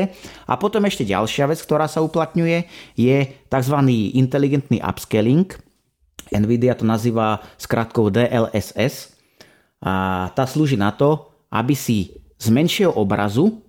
[0.49, 2.65] A potom ešte ďalšia vec, ktorá sa uplatňuje,
[2.97, 3.77] je tzv.
[4.17, 5.53] inteligentný upscaling.
[6.33, 9.13] Nvidia to nazýva skratkou DLSS
[9.85, 13.61] a tá slúži na to, aby si z menšieho obrazu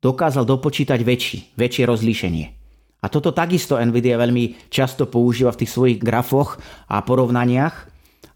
[0.00, 2.57] dokázal dopočítať väčší, väčšie rozlíšenie.
[2.98, 6.58] A toto takisto Nvidia veľmi často používa v tých svojich grafoch
[6.90, 7.86] a porovnaniach.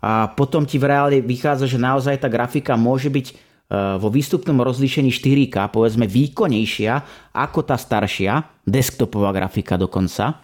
[0.03, 3.35] A potom ti v reáli vychádza, že naozaj tá grafika môže byť e,
[3.99, 6.93] vo výstupnom rozlíšení 4K, povedzme výkonnejšia
[7.35, 10.43] ako tá staršia, desktopová grafika dokonca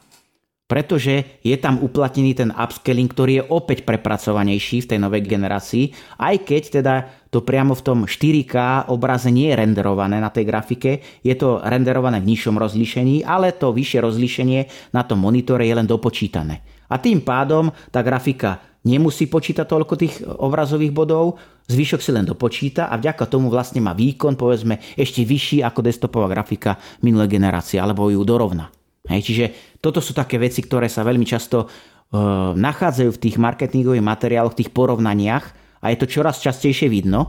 [0.68, 5.84] pretože je tam uplatnený ten upscaling, ktorý je opäť prepracovanejší v tej novej generácii,
[6.20, 6.94] aj keď teda
[7.32, 12.20] to priamo v tom 4K obraze nie je renderované na tej grafike, je to renderované
[12.20, 14.60] v nižšom rozlíšení, ale to vyššie rozlíšenie
[14.92, 16.60] na tom monitore je len dopočítané.
[16.88, 21.36] A tým pádom tá grafika nemusí počítať toľko tých obrazových bodov,
[21.68, 26.28] zvyšok si len dopočíta a vďaka tomu vlastne má výkon povedzme ešte vyšší ako desktopová
[26.32, 28.77] grafika minulé generácie, alebo ju dorovna.
[29.08, 29.44] Hej, čiže
[29.80, 34.72] toto sú také veci, ktoré sa veľmi často uh, nachádzajú v tých marketingových materiáloch, tých
[34.72, 35.44] porovnaniach
[35.80, 37.24] a je to čoraz častejšie vidno,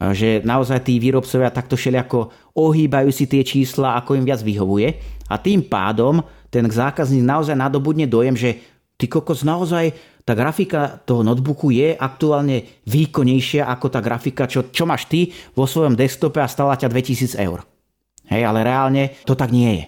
[0.00, 4.96] uh, že naozaj tí výrobcovia takto všelijako ohýbajú si tie čísla, ako im viac vyhovuje
[5.28, 8.58] a tým pádom ten zákazník naozaj nadobudne dojem, že
[8.96, 9.92] ty kokos naozaj
[10.24, 15.64] tá grafika toho notebooku je aktuálne výkonnejšia ako tá grafika, čo, čo máš ty vo
[15.64, 17.64] svojom desktope a stala ťa 2000 eur.
[18.30, 19.84] Hej, ale reálne to tak nie je.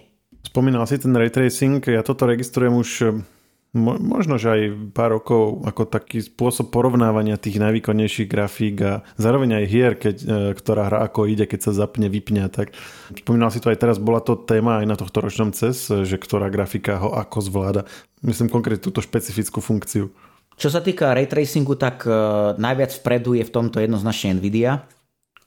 [0.53, 3.25] Spomínal si ten ray tracing, ja toto registrujem už eh,
[3.73, 9.65] možno, že aj pár rokov ako taký spôsob porovnávania tých najvýkonnejších grafík a zároveň aj
[9.65, 12.53] hier, keď, eh, ktorá hra ako ide, keď sa zapne, vypne.
[12.53, 12.69] Tak
[13.25, 16.53] spomínal si to aj teraz, bola to téma aj na tohto ročnom CES, že ktorá
[16.53, 17.89] grafika ho ako zvláda.
[18.21, 20.13] Myslím konkrétne túto špecifickú funkciu.
[20.53, 22.05] Čo sa týka ray tracingu, tak
[22.61, 24.85] najviac vpredu je v tomto jednoznačne Nvidia.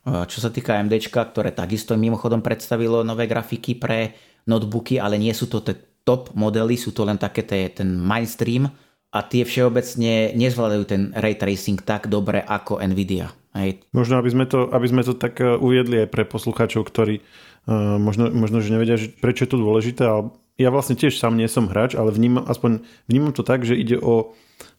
[0.02, 5.50] Čo sa týka AMD, ktoré takisto mimochodom predstavilo nové grafiky pre notebooky, ale nie sú
[5.50, 5.74] to tie
[6.06, 8.70] top modely, sú to len také ten mainstream
[9.10, 13.34] a tie všeobecne nezvládajú ten ray tracing tak dobre ako Nvidia.
[13.56, 13.88] Hej.
[13.96, 17.96] Možno, aby sme, to, aby sme to tak e, uviedli aj pre poslucháčov, ktorí uh,
[17.96, 20.28] možno, možno, že nevedia, že prečo je to dôležité, ale
[20.60, 23.96] ja vlastne tiež sám nie som hráč, ale vnímam, aspoň vnímam to tak, že ide
[23.96, 24.36] o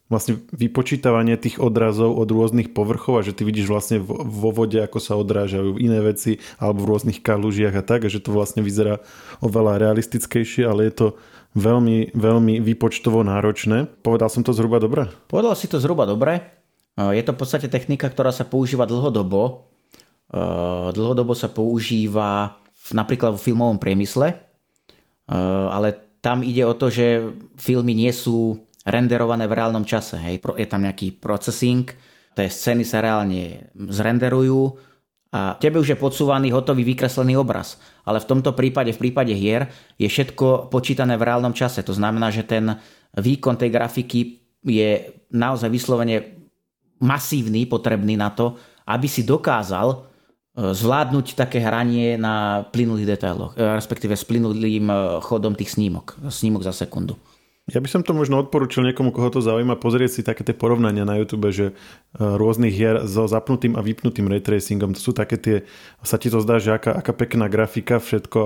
[0.08, 4.96] vlastne vypočítavanie tých odrazov od rôznych povrchov a že ty vidíš vlastne vo vode, ako
[5.04, 9.04] sa odrážajú iné veci alebo v rôznych kalužiach a tak, a že to vlastne vyzerá
[9.44, 11.06] oveľa realistickejšie, ale je to
[11.52, 13.84] veľmi, veľmi výpočtovo náročné.
[14.00, 15.12] Povedal som to zhruba dobre?
[15.28, 16.40] Povedal si to zhruba dobre.
[16.96, 19.70] Je to v podstate technika, ktorá sa používa dlhodobo.
[20.92, 22.56] Dlhodobo sa používa
[22.96, 24.40] napríklad vo filmovom priemysle,
[25.68, 25.88] ale
[26.24, 27.28] tam ide o to, že
[27.60, 30.16] filmy nie sú renderované v reálnom čase.
[30.16, 30.40] Hej.
[30.56, 31.84] Je tam nejaký processing,
[32.32, 34.80] tie scény sa reálne zrenderujú
[35.28, 37.76] a tebe už je podsúvaný hotový vykreslený obraz.
[38.08, 39.68] Ale v tomto prípade, v prípade hier,
[40.00, 41.84] je všetko počítané v reálnom čase.
[41.84, 42.80] To znamená, že ten
[43.12, 46.48] výkon tej grafiky je naozaj vyslovene
[46.98, 48.56] masívny, potrebný na to,
[48.88, 49.96] aby si dokázal e,
[50.72, 56.64] zvládnuť také hranie na plynulých detailoch, e, respektíve s plynulým e, chodom tých snímok, snímok
[56.64, 57.14] za sekundu.
[57.68, 61.04] Ja by som to možno odporučil niekomu, koho to zaujíma, pozrieť si také tie porovnania
[61.04, 61.76] na YouTube, že
[62.16, 65.56] rôznych hier so zapnutým a vypnutým raytracingom, to sú také tie,
[66.00, 68.40] sa ti to zdá, že aká, aká pekná grafika, všetko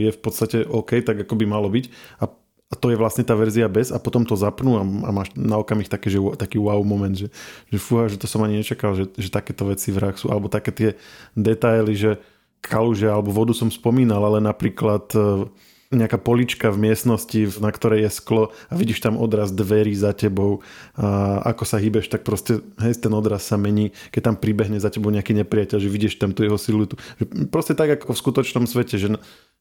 [0.00, 1.84] je v podstate OK, tak ako by malo byť.
[2.24, 2.32] A
[2.68, 5.56] a to je vlastne tá verzia bez a potom to zapnú a, a máš na
[5.56, 7.32] okamih také, že, taký wow moment, že,
[7.72, 10.52] že fúha, že to som ani nečakal, že, že takéto veci v hrách sú, alebo
[10.52, 10.90] také tie
[11.32, 12.20] detaily, že
[12.60, 15.48] kaluže alebo vodu som spomínal, ale napríklad e,
[15.88, 20.60] nejaká polička v miestnosti, na ktorej je sklo a vidíš tam odraz dverí za tebou
[21.00, 24.92] a ako sa hýbeš, tak proste hej, ten odraz sa mení, keď tam pribehne za
[24.92, 27.00] tebou nejaký nepriateľ, že vidíš tam tú jeho siluetu.
[27.48, 29.16] Proste tak ako v skutočnom svete, že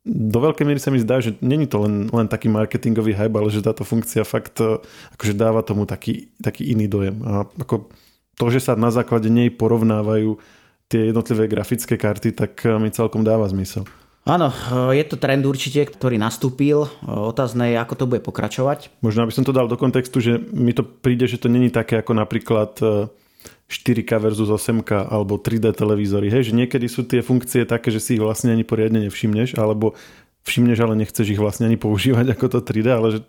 [0.08, 3.52] do veľkej miery sa mi zdá, že není to len, len taký marketingový hype, ale
[3.52, 4.80] že táto funkcia fakt e,
[5.20, 7.20] akože dáva tomu taký, taký iný dojem.
[7.28, 7.92] A ako
[8.40, 10.40] to, že sa na základe nej porovnávajú
[10.88, 13.84] tie jednotlivé grafické karty, tak e, mi celkom dáva zmysel.
[14.28, 16.92] Áno, e, je to trend určite, ktorý nastúpil.
[17.08, 19.00] Otázne je, ako to bude pokračovať.
[19.00, 22.04] Možno aby som to dal do kontextu, že mi to príde, že to není také
[22.04, 22.76] ako napríklad
[23.68, 26.32] 4K versus 8K alebo 3D televízory.
[26.32, 29.96] Hej, že niekedy sú tie funkcie také, že si ich vlastne ani poriadne nevšimneš, alebo
[30.48, 33.20] všimneš, ale nechceš ich vlastne ani používať ako to 3D, ale že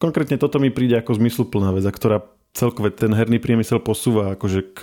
[0.00, 2.24] konkrétne toto mi príde ako zmysluplná vec, a ktorá
[2.56, 4.80] celkové ten herný priemysel posúva akože k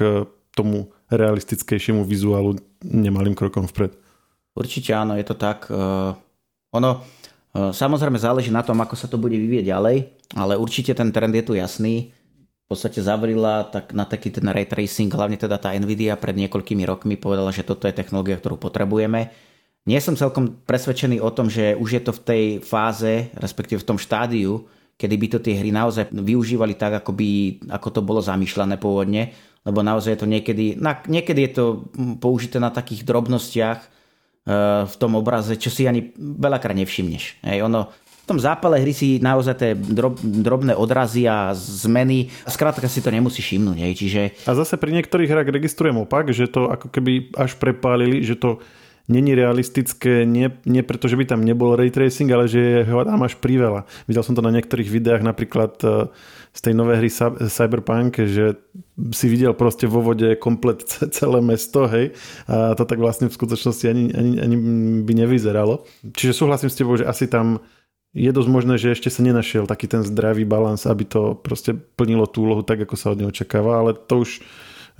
[0.53, 3.97] tomu realistickejšiemu vizuálu nemalým krokom vpred.
[4.51, 5.71] Určite áno, je to tak.
[5.71, 6.15] Uh,
[6.75, 9.97] ono uh, samozrejme záleží na tom, ako sa to bude vyvieť ďalej,
[10.35, 12.11] ale určite ten trend je tu jasný
[12.71, 17.19] podstate zavrila tak na taký ten ray tracing, hlavne teda tá Nvidia pred niekoľkými rokmi
[17.19, 19.27] povedala, že toto je technológia, ktorú potrebujeme.
[19.83, 23.89] Nie som celkom presvedčený o tom, že už je to v tej fáze, respektíve v
[23.91, 24.63] tom štádiu,
[24.95, 29.35] kedy by to tie hry naozaj využívali tak, ako, by, ako to bolo zamýšľané pôvodne,
[29.67, 31.65] lebo naozaj je to niekedy, na, niekedy je to
[32.23, 33.83] použité na takých drobnostiach
[34.87, 37.45] v tom obraze, čo si ani veľakrát nevšimneš.
[37.45, 42.89] Hej, ono, v tom zápale hry si naozaj tie drob, drobné odrazy a zmeny, skrátka
[42.89, 43.77] si to nemusí všimnúť.
[43.93, 44.21] Čiže...
[44.45, 48.61] A zase pri niektorých hrách registrujem opak, že to ako keby až prepálili, že to
[49.07, 53.21] není realistické, nie, nie preto, že by tam nebol ray tracing, ale že ho tam
[53.25, 53.89] až priveľa.
[54.05, 56.11] Videl som to na niektorých videách, napríklad e,
[56.51, 57.09] z tej novej hry
[57.47, 58.59] Cyberpunk, že
[59.15, 60.83] si videl proste vo vode komplet
[61.17, 62.13] celé mesto, hej,
[62.45, 64.55] a to tak vlastne v skutočnosti ani, ani, ani
[65.07, 65.87] by nevyzeralo.
[66.11, 67.63] Čiže súhlasím s tebou, že asi tam
[68.11, 72.27] je dosť možné, že ešte sa nenašiel taký ten zdravý balans, aby to proste plnilo
[72.27, 74.43] tú úlohu tak, ako sa od neho očakáva, ale to už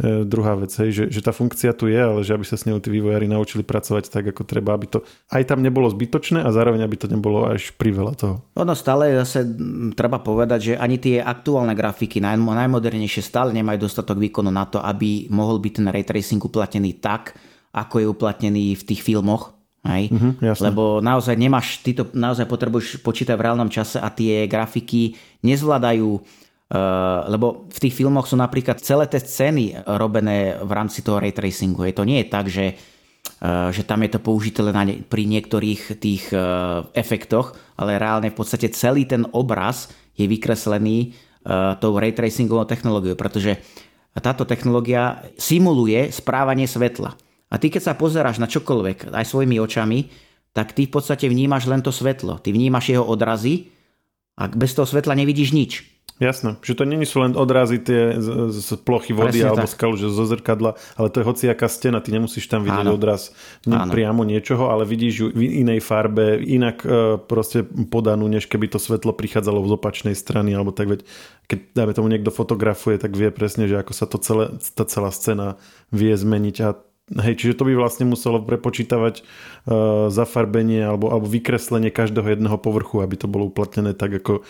[0.01, 2.81] druhá vec, hej, že, že tá funkcia tu je, ale že aby sa s ňou
[2.81, 6.81] tí vývojári naučili pracovať tak, ako treba, aby to aj tam nebolo zbytočné a zároveň,
[6.81, 8.35] aby to nebolo až priveľa toho.
[8.57, 9.45] Ono stále zase
[9.93, 14.81] treba povedať, že ani tie aktuálne grafiky, naj, najmodernejšie, stále nemajú dostatok výkonu na to,
[14.81, 17.37] aby mohol byť ten ray tracing uplatnený tak,
[17.69, 20.13] ako je uplatnený v tých filmoch, Hej?
[20.13, 25.17] Uh-huh, Lebo naozaj nemáš, ty to naozaj potrebuješ počítať v reálnom čase a tie grafiky
[25.41, 26.21] nezvládajú,
[27.27, 31.83] lebo v tých filmoch sú napríklad celé tie scény robené v rámci toho ray tracingu.
[31.83, 32.79] Je to nie je tak, že,
[33.43, 38.39] uh, že tam je to použité len pri niektorých tých uh, efektoch, ale reálne v
[38.39, 41.11] podstate celý ten obraz je vykreslený
[41.81, 43.57] tou ray tracingovou technológiou, pretože
[44.13, 47.17] táto technológia simuluje správanie svetla.
[47.49, 50.05] A ty keď sa pozeráš na čokoľvek, aj svojimi očami,
[50.53, 52.37] tak ty v podstate vnímaš len to svetlo.
[52.37, 53.73] Ty vnímaš jeho odrazy
[54.37, 55.71] a bez toho svetla nevidíš nič.
[56.21, 59.73] Jasné, že to není sú len odrazy tie z, z plochy vody Presne alebo tak.
[59.73, 62.93] skalu, že zo zrkadla, ale to je hociaká stena, ty nemusíš tam vidieť Áno.
[62.93, 63.33] odraz
[63.65, 68.69] ne, priamo niečoho, ale vidíš ju v inej farbe, inak e, proste podanú, než keby
[68.69, 71.01] to svetlo prichádzalo z opačnej strany, alebo tak veď,
[71.49, 75.09] keď dáme tomu niekto fotografuje, tak vie presne, že ako sa to celé, tá celá
[75.09, 75.57] scéna
[75.89, 76.77] vie zmeniť a
[77.11, 83.03] Hej, čiže to by vlastne muselo prepočítavať uh, zafarbenie alebo, alebo vykreslenie každého jedného povrchu,
[83.03, 84.47] aby to bolo uplatnené tak, ako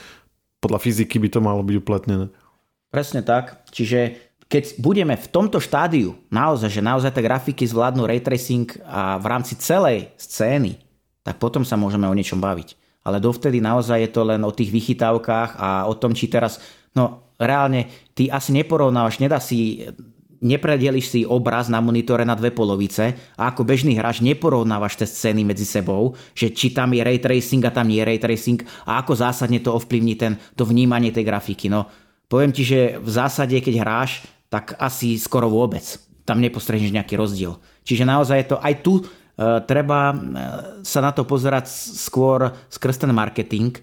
[0.61, 2.29] podľa fyziky by to malo byť uplatnené.
[2.93, 3.65] Presne tak.
[3.73, 9.17] Čiže keď budeme v tomto štádiu naozaj, že naozaj tie grafiky zvládnu ray tracing a
[9.17, 10.77] v rámci celej scény,
[11.25, 12.77] tak potom sa môžeme o niečom baviť.
[13.01, 16.61] Ale dovtedy naozaj je to len o tých vychytávkach a o tom, či teraz,
[16.93, 19.87] no reálne, ty asi neporovnávaš, nedá si
[20.41, 25.45] nepredeliš si obraz na monitore na dve polovice a ako bežný hráč neporovnávaš tie scény
[25.45, 28.99] medzi sebou, že či tam je ray tracing a tam nie je ray tracing a
[29.05, 31.69] ako zásadne to ovplyvní ten, to vnímanie tej grafiky.
[31.69, 31.87] No,
[32.25, 35.85] poviem ti, že v zásade, keď hráš, tak asi skoro vôbec.
[36.25, 37.55] Tam nepostrehneš nejaký rozdiel.
[37.85, 39.03] Čiže naozaj je to aj tu e,
[39.63, 40.15] treba e,
[40.81, 43.77] sa na to pozerať skôr skrz ten marketing,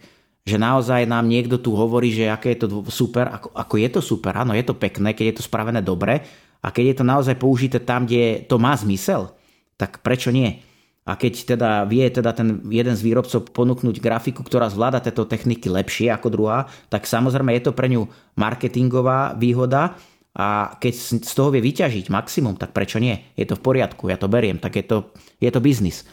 [0.48, 4.00] že naozaj nám niekto tu hovorí, že aké je to super, ako, ako je to
[4.00, 6.24] super, áno, je to pekné, keď je to spravené dobre,
[6.62, 9.34] a keď je to naozaj použité tam, kde to má zmysel,
[9.78, 10.62] tak prečo nie?
[11.08, 15.72] A keď teda vie teda ten jeden z výrobcov ponúknuť grafiku, ktorá zvláda tieto techniky
[15.72, 18.04] lepšie ako druhá, tak samozrejme je to pre ňu
[18.36, 19.96] marketingová výhoda
[20.36, 23.16] a keď z toho vie vyťažiť maximum, tak prečo nie?
[23.40, 26.04] Je to v poriadku, ja to beriem, tak je to, je to biznis.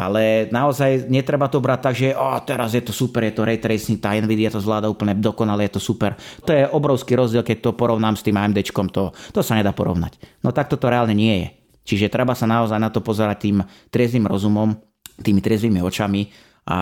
[0.00, 3.60] Ale naozaj netreba to brať tak, že oh, teraz je to super, je to ray
[3.60, 6.16] tracing, tá Nvidia to zvláda úplne dokonale, je to super.
[6.48, 10.16] To je obrovský rozdiel, keď to porovnám s tým AMD, to, to sa nedá porovnať.
[10.40, 11.48] No tak toto reálne nie je.
[11.84, 13.56] Čiže treba sa naozaj na to pozerať tým
[13.92, 14.72] triezvým rozumom,
[15.20, 16.32] tými triezvými očami
[16.64, 16.78] a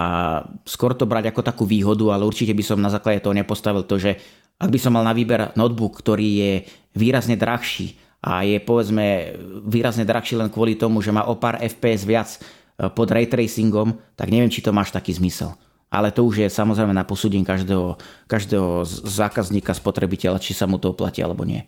[0.62, 3.98] skôr to brať ako takú výhodu, ale určite by som na základe toho nepostavil to,
[3.98, 4.14] že
[4.58, 6.52] ak by som mal na výber notebook, ktorý je
[6.98, 12.02] výrazne drahší a je povedzme výrazne drahší len kvôli tomu, že má o pár FPS
[12.02, 12.42] viac,
[12.78, 15.58] pod ray tracingom, tak neviem, či to máš taký zmysel.
[15.88, 17.96] Ale to už je samozrejme na posúdenie každého,
[18.28, 21.64] každého zákazníka, spotrebiteľa, či sa mu to oplatí alebo nie.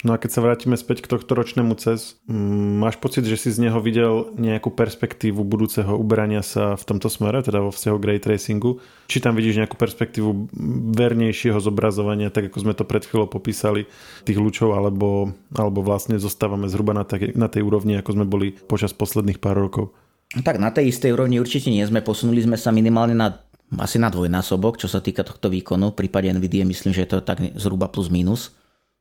[0.00, 3.52] No a keď sa vrátime späť k tohto ročnému CES, mm, máš pocit, že si
[3.52, 8.06] z neho videl nejakú perspektívu budúceho uberania sa v tomto smere, teda vo vzťahu k
[8.08, 8.18] ray?
[8.20, 10.48] Či tam vidíš nejakú perspektívu
[10.96, 13.84] vernejšieho zobrazovania, tak ako sme to pred chvíľou popísali,
[14.24, 18.56] tých lúčov, alebo, alebo vlastne zostávame zhruba na, tej, na tej úrovni, ako sme boli
[18.56, 19.92] počas posledných pár rokov?
[20.32, 22.00] Tak na tej istej úrovni určite nie sme.
[22.00, 23.36] Posunuli sme sa minimálne na
[23.78, 25.94] asi na dvojnásobok, čo sa týka tohto výkonu.
[25.94, 28.50] V prípade NVIDIA myslím, že je to tak zhruba plus minus.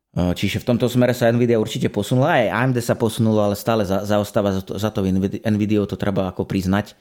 [0.10, 3.86] Eh, čiže v tomto smere sa Nvidia určite posunula, aj AMD sa posunulo, ale stále
[3.86, 6.98] za, zaostáva za to, za to Nvidia, to treba ako priznať.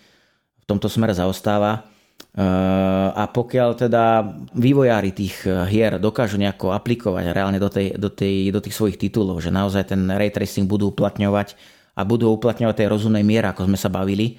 [0.60, 1.88] V tomto smere zaostáva.
[2.36, 8.12] Eh, a pokiaľ teda vývojári tých eh, hier dokážu nejako aplikovať reálne do, tej, do,
[8.12, 11.56] tej, do tých svojich titulov, že naozaj ten ray tracing budú uplatňovať
[11.96, 14.36] a budú uplatňovať tej rozumnej miere, ako sme sa bavili,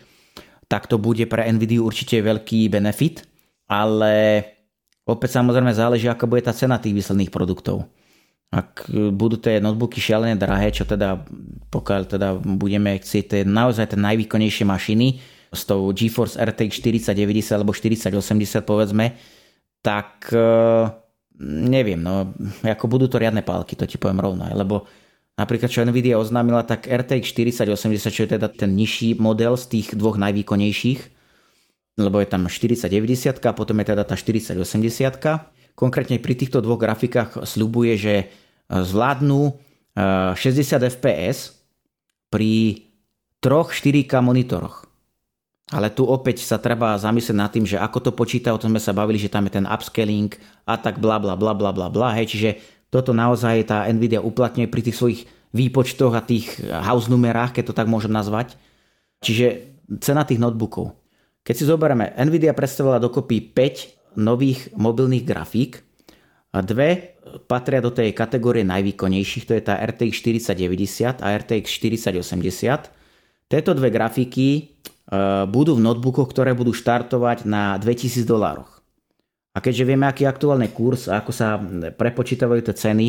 [0.70, 3.26] tak to bude pre Nvidia určite veľký benefit,
[3.66, 4.46] ale
[5.10, 7.90] opäť samozrejme záleží, aká bude tá cena tých výsledných produktov
[8.50, 11.22] ak budú tie notebooky šialené drahé, čo teda
[11.70, 15.22] pokiaľ teda budeme chcieť tie naozaj tie najvýkonnejšie mašiny
[15.54, 19.14] s tou GeForce RTX 4090 alebo 4080 povedzme,
[19.86, 20.42] tak e,
[21.46, 22.34] neviem, no
[22.66, 24.90] ako budú to riadne pálky, to ti poviem rovno, lebo
[25.38, 29.88] napríklad čo Nvidia oznámila, tak RTX 4080, čo je teda ten nižší model z tých
[29.94, 31.02] dvoch najvýkonnejších,
[32.02, 34.58] lebo je tam 4090 a potom je teda tá 4080
[35.76, 38.26] Konkrétne pri týchto dvoch grafikách sľubuje, že e,
[38.70, 39.56] zvládnu
[39.96, 41.38] 60 e, fps
[42.30, 42.84] pri
[43.42, 44.86] troch 4K monitoroch.
[45.70, 48.82] Ale tu opäť sa treba zamyslieť nad tým, že ako to počíta, o tom sme
[48.82, 50.34] sa bavili, že tam je ten upscaling
[50.66, 52.18] a tak bla bla bla bla bla bla.
[52.18, 52.50] Hej, čiže
[52.90, 55.22] toto naozaj tá Nvidia uplatňuje pri tých svojich
[55.54, 58.58] výpočtoch a tých house numerách, keď to tak môžem nazvať.
[59.22, 60.98] Čiže cena tých notebookov.
[61.46, 65.86] Keď si zoberieme, Nvidia predstavila dokopy 5 nových mobilných grafík
[66.50, 72.90] a dve patria do tej kategórie najvýkonnejších, to je tá RTX 4090 a RTX 4080.
[73.50, 74.62] Tieto dve grafiky e,
[75.46, 78.82] budú v notebookoch, ktoré budú štartovať na 2000 dolároch.
[79.54, 81.58] A keďže vieme, aký je aktuálny kurz a ako sa
[81.98, 83.08] prepočítavajú tie ceny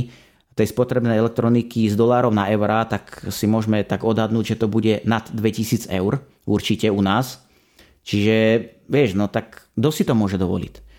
[0.56, 5.01] tej spotrebnej elektroniky z dolárov na eurá, tak si môžeme tak odhadnúť, že to bude
[5.07, 7.40] nad 2000 eur určite u nás.
[8.05, 8.36] Čiže
[8.88, 10.89] vieš, no tak kto si to môže dovoliť?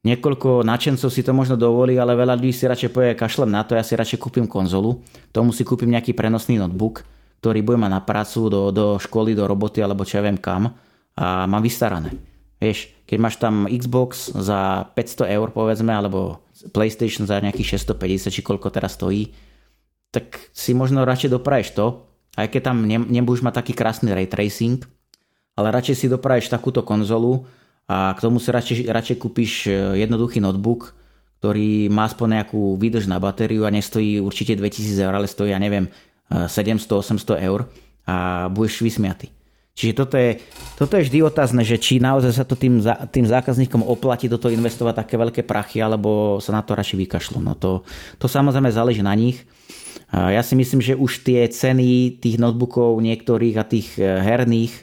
[0.00, 3.76] Niekoľko nadšencov si to možno dovolí, ale veľa ľudí si radšej povie, kašlem na to,
[3.76, 7.04] ja si radšej kúpim konzolu, tomu si kúpim nejaký prenosný notebook,
[7.44, 10.72] ktorý bude mať na prácu, do, do školy, do roboty alebo čo ja viem kam
[11.20, 12.16] a mám vystarané.
[12.60, 18.40] Vieš, keď máš tam Xbox za 500 eur povedzme, alebo PlayStation za nejakých 650, či
[18.40, 19.32] koľko teraz stojí,
[20.12, 22.08] tak si možno radšej dopraješ to,
[22.40, 24.80] aj keď tam ne, nebudeš mať taký krásny ray tracing,
[25.60, 27.44] ale radšej si dopraješ takúto konzolu
[27.90, 30.94] a k tomu si radšej, radšej kúpiš e, jednoduchý notebook,
[31.42, 35.58] ktorý má aspoň nejakú výdrž na batériu a nestojí určite 2000 eur, ale stojí, ja
[35.58, 35.90] neviem,
[36.30, 37.66] 700-800 eur
[38.06, 39.34] a budeš vysmiatý.
[39.74, 40.36] Čiže toto je,
[40.76, 44.52] toto je vždy otázne, že či naozaj sa to tým, tým zákazníkom oplatí do toho
[44.52, 47.40] investovať také veľké prachy, alebo sa na to radšej vykašľú.
[47.40, 47.86] No to,
[48.20, 49.40] to samozrejme záleží na nich.
[50.12, 54.82] Ja si myslím, že už tie ceny tých notebookov niektorých a tých e, herných e,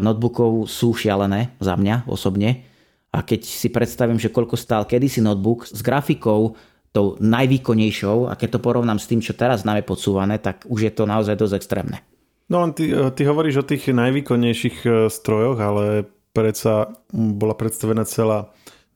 [0.00, 2.68] notebookov sú šialené za mňa osobne.
[3.14, 6.58] A keď si predstavím, že koľko stál kedysi notebook s grafikou
[6.94, 10.92] tou najvýkonnejšou a keď to porovnám s tým, čo teraz máme podsúvané, tak už je
[10.94, 11.98] to naozaj dosť extrémne.
[12.46, 16.06] No len ty, ty hovoríš o tých najvýkonnejších e, strojoch, ale
[16.36, 18.52] predsa bola predstavená celá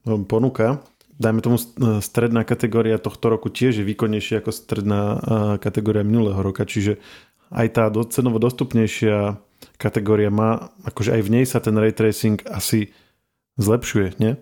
[0.06, 0.84] no, ponuka.
[1.18, 1.58] Dajme tomu
[1.98, 5.18] stredná kategória tohto roku tiež je výkonnejšia ako stredná
[5.58, 7.02] kategória minulého roka, čiže
[7.50, 9.34] aj tá cenovo dostupnejšia
[9.78, 12.90] kategória má, akože aj v nej sa ten ray tracing asi
[13.56, 14.34] zlepšuje, nie?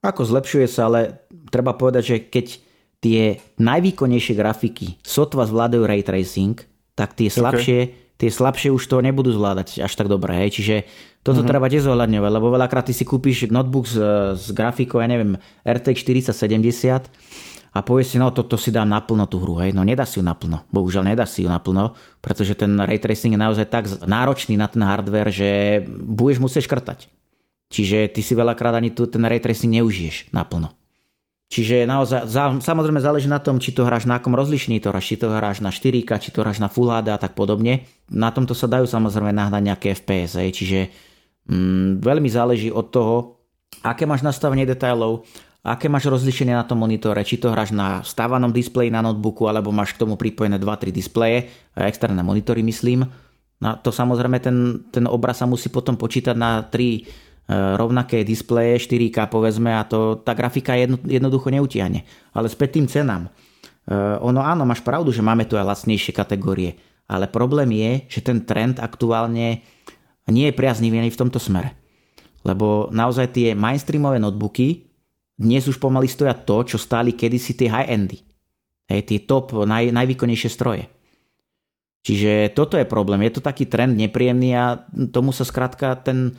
[0.00, 2.46] Ako zlepšuje sa, ale treba povedať, že keď
[3.02, 3.20] tie
[3.58, 6.56] najvýkonnejšie grafiky sotva zvládajú ray tracing,
[6.94, 10.32] tak tie slabšie okay tie slabšie už to nebudú zvládať až tak dobre.
[10.44, 10.60] Hej.
[10.60, 10.76] Čiže
[11.20, 11.48] toto uh-huh.
[11.48, 13.96] treba tiež zohľadňovať, lebo veľakrát ty si kúpiš notebook s,
[14.36, 16.00] s grafikou, ja neviem, RTX
[16.32, 17.12] 4070
[17.76, 19.76] a povieš si, no toto si dám naplno tú hru, hej.
[19.76, 21.92] No nedá si ju naplno, bohužiaľ nedá si ju naplno,
[22.24, 27.12] pretože ten ray tracing je naozaj tak náročný na ten hardware, že budeš musieť škrtať.
[27.68, 30.72] Čiže ty si veľakrát ani tu ten ray tracing neužiješ naplno.
[31.46, 32.26] Čiže naozaj,
[32.58, 35.62] samozrejme záleží na tom, či to hráš na akom rozlišení to hráš, či to hráš
[35.62, 37.86] na 4K, či to hráš na Full HD a tak podobne.
[38.10, 40.80] Na tomto sa dajú samozrejme nahnať nejaké FPS, aj, čiže
[41.46, 43.38] mm, veľmi záleží od toho,
[43.86, 45.22] aké máš nastavenie detailov,
[45.66, 49.74] aké máš rozlišenie na tom monitore, či to hráš na stávanom displeji na notebooku, alebo
[49.74, 53.02] máš k tomu pripojené 2-3 displeje, externé monitory myslím.
[53.58, 58.82] Na to samozrejme ten, ten obraz sa musí potom počítať na 3 E, rovnaké displeje
[58.82, 62.02] 4K povedzme a to, tá grafika jedno, jednoducho neutiahne.
[62.34, 63.30] Ale späť tým cenám.
[63.86, 66.74] E, ono áno, máš pravdu, že máme tu aj lacnejšie kategórie,
[67.06, 69.62] ale problém je, že ten trend aktuálne
[70.26, 71.78] nie je priaznivý v tomto smere.
[72.42, 74.85] Lebo naozaj tie mainstreamové notebooky
[75.36, 78.24] dnes už pomaly stoja to, čo stáli kedysi tie high-endy.
[78.88, 80.84] Hej, tie top, naj, najvýkonnejšie stroje.
[82.06, 83.26] Čiže toto je problém.
[83.26, 86.38] Je to taký trend nepríjemný a tomu sa skrátka ten,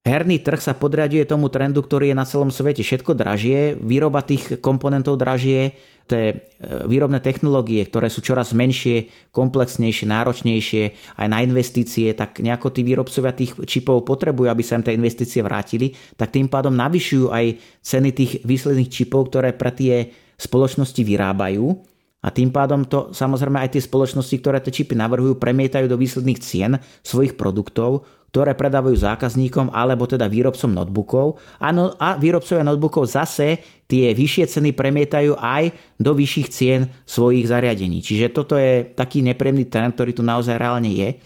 [0.00, 2.80] Herný trh sa podriaduje tomu trendu, ktorý je na celom svete.
[2.80, 5.76] Všetko dražie, výroba tých komponentov dražie,
[6.08, 6.48] tie
[6.88, 10.82] výrobné technológie, ktoré sú čoraz menšie, komplexnejšie, náročnejšie
[11.20, 15.44] aj na investície, tak nejako tí výrobcovia tých čipov potrebujú, aby sa im tie investície
[15.44, 20.08] vrátili, tak tým pádom navyšujú aj ceny tých výsledných čipov, ktoré pre tie
[20.40, 21.76] spoločnosti vyrábajú.
[22.20, 26.40] A tým pádom to samozrejme aj tie spoločnosti, ktoré tie čipy navrhujú, premietajú do výsledných
[26.40, 33.10] cien svojich produktov, ktoré predávajú zákazníkom alebo teda výrobcom notebookov a, no, a výrobcovia notebookov
[33.10, 33.58] zase
[33.90, 37.98] tie vyššie ceny premietajú aj do vyšších cien svojich zariadení.
[37.98, 41.18] Čiže toto je taký nepríjemný trend, ktorý tu naozaj reálne je.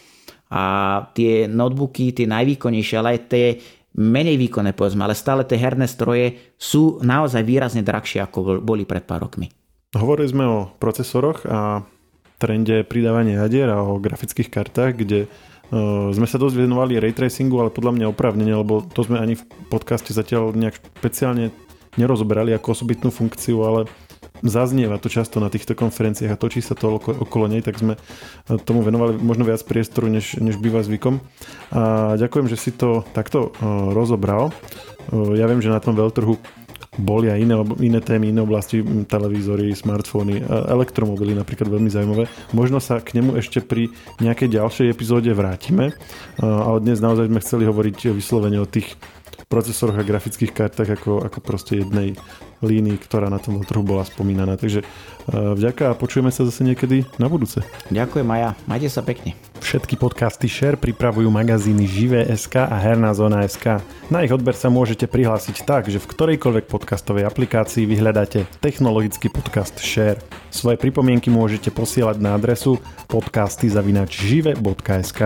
[0.48, 0.62] A
[1.12, 3.46] tie notebooky, tie najvýkonnejšie, ale aj tie
[3.94, 9.06] menej výkonné povedzme, ale stále tie herné stroje sú naozaj výrazne drahšie ako boli pred
[9.06, 9.52] pár rokmi.
[9.94, 11.86] Hovorili sme o procesoroch a
[12.42, 15.30] trende pridávania jadier a o grafických kartách, kde
[16.14, 19.42] sme sa dosť venovali ray tracingu, ale podľa mňa opravnenie, lebo to sme ani v
[19.66, 21.50] podcaste zatiaľ nejak špeciálne
[21.98, 23.80] nerozoberali ako osobitnú funkciu, ale
[24.44, 27.96] zaznieva to často na týchto konferenciách a točí sa to okolo, nej, tak sme
[28.66, 31.22] tomu venovali možno viac priestoru, než, než býva zvykom.
[31.72, 34.52] A ďakujem, že si to takto uh, rozobral.
[35.12, 36.40] Ja viem, že na tom veľtrhu
[36.98, 42.24] boli aj iné, iné témy, iné oblasti, televízory, smartfóny, elektromobily napríklad veľmi zaujímavé.
[42.54, 43.90] Možno sa k nemu ešte pri
[44.22, 45.96] nejakej ďalšej epizóde vrátime,
[46.38, 48.94] ale dnes naozaj sme chceli hovoriť vyslovene o tých
[49.50, 52.16] procesoroch a grafických kartách ako, ako proste jednej
[52.64, 54.56] línii, ktorá na tom trhu bola spomínaná.
[54.56, 54.84] Takže e,
[55.30, 57.60] vďaka a počujeme sa zase niekedy na budúce.
[57.92, 59.36] Ďakujem Maja, majte sa pekne.
[59.64, 63.80] Všetky podcasty Share pripravujú magazíny Živé.sk a Herná zóna.sk.
[64.12, 69.80] Na ich odber sa môžete prihlásiť tak, že v ktorejkoľvek podcastovej aplikácii vyhľadáte technologický podcast
[69.80, 70.20] Share.
[70.52, 72.76] Svoje pripomienky môžete posielať na adresu
[73.08, 75.20] podcasty.žive.sk.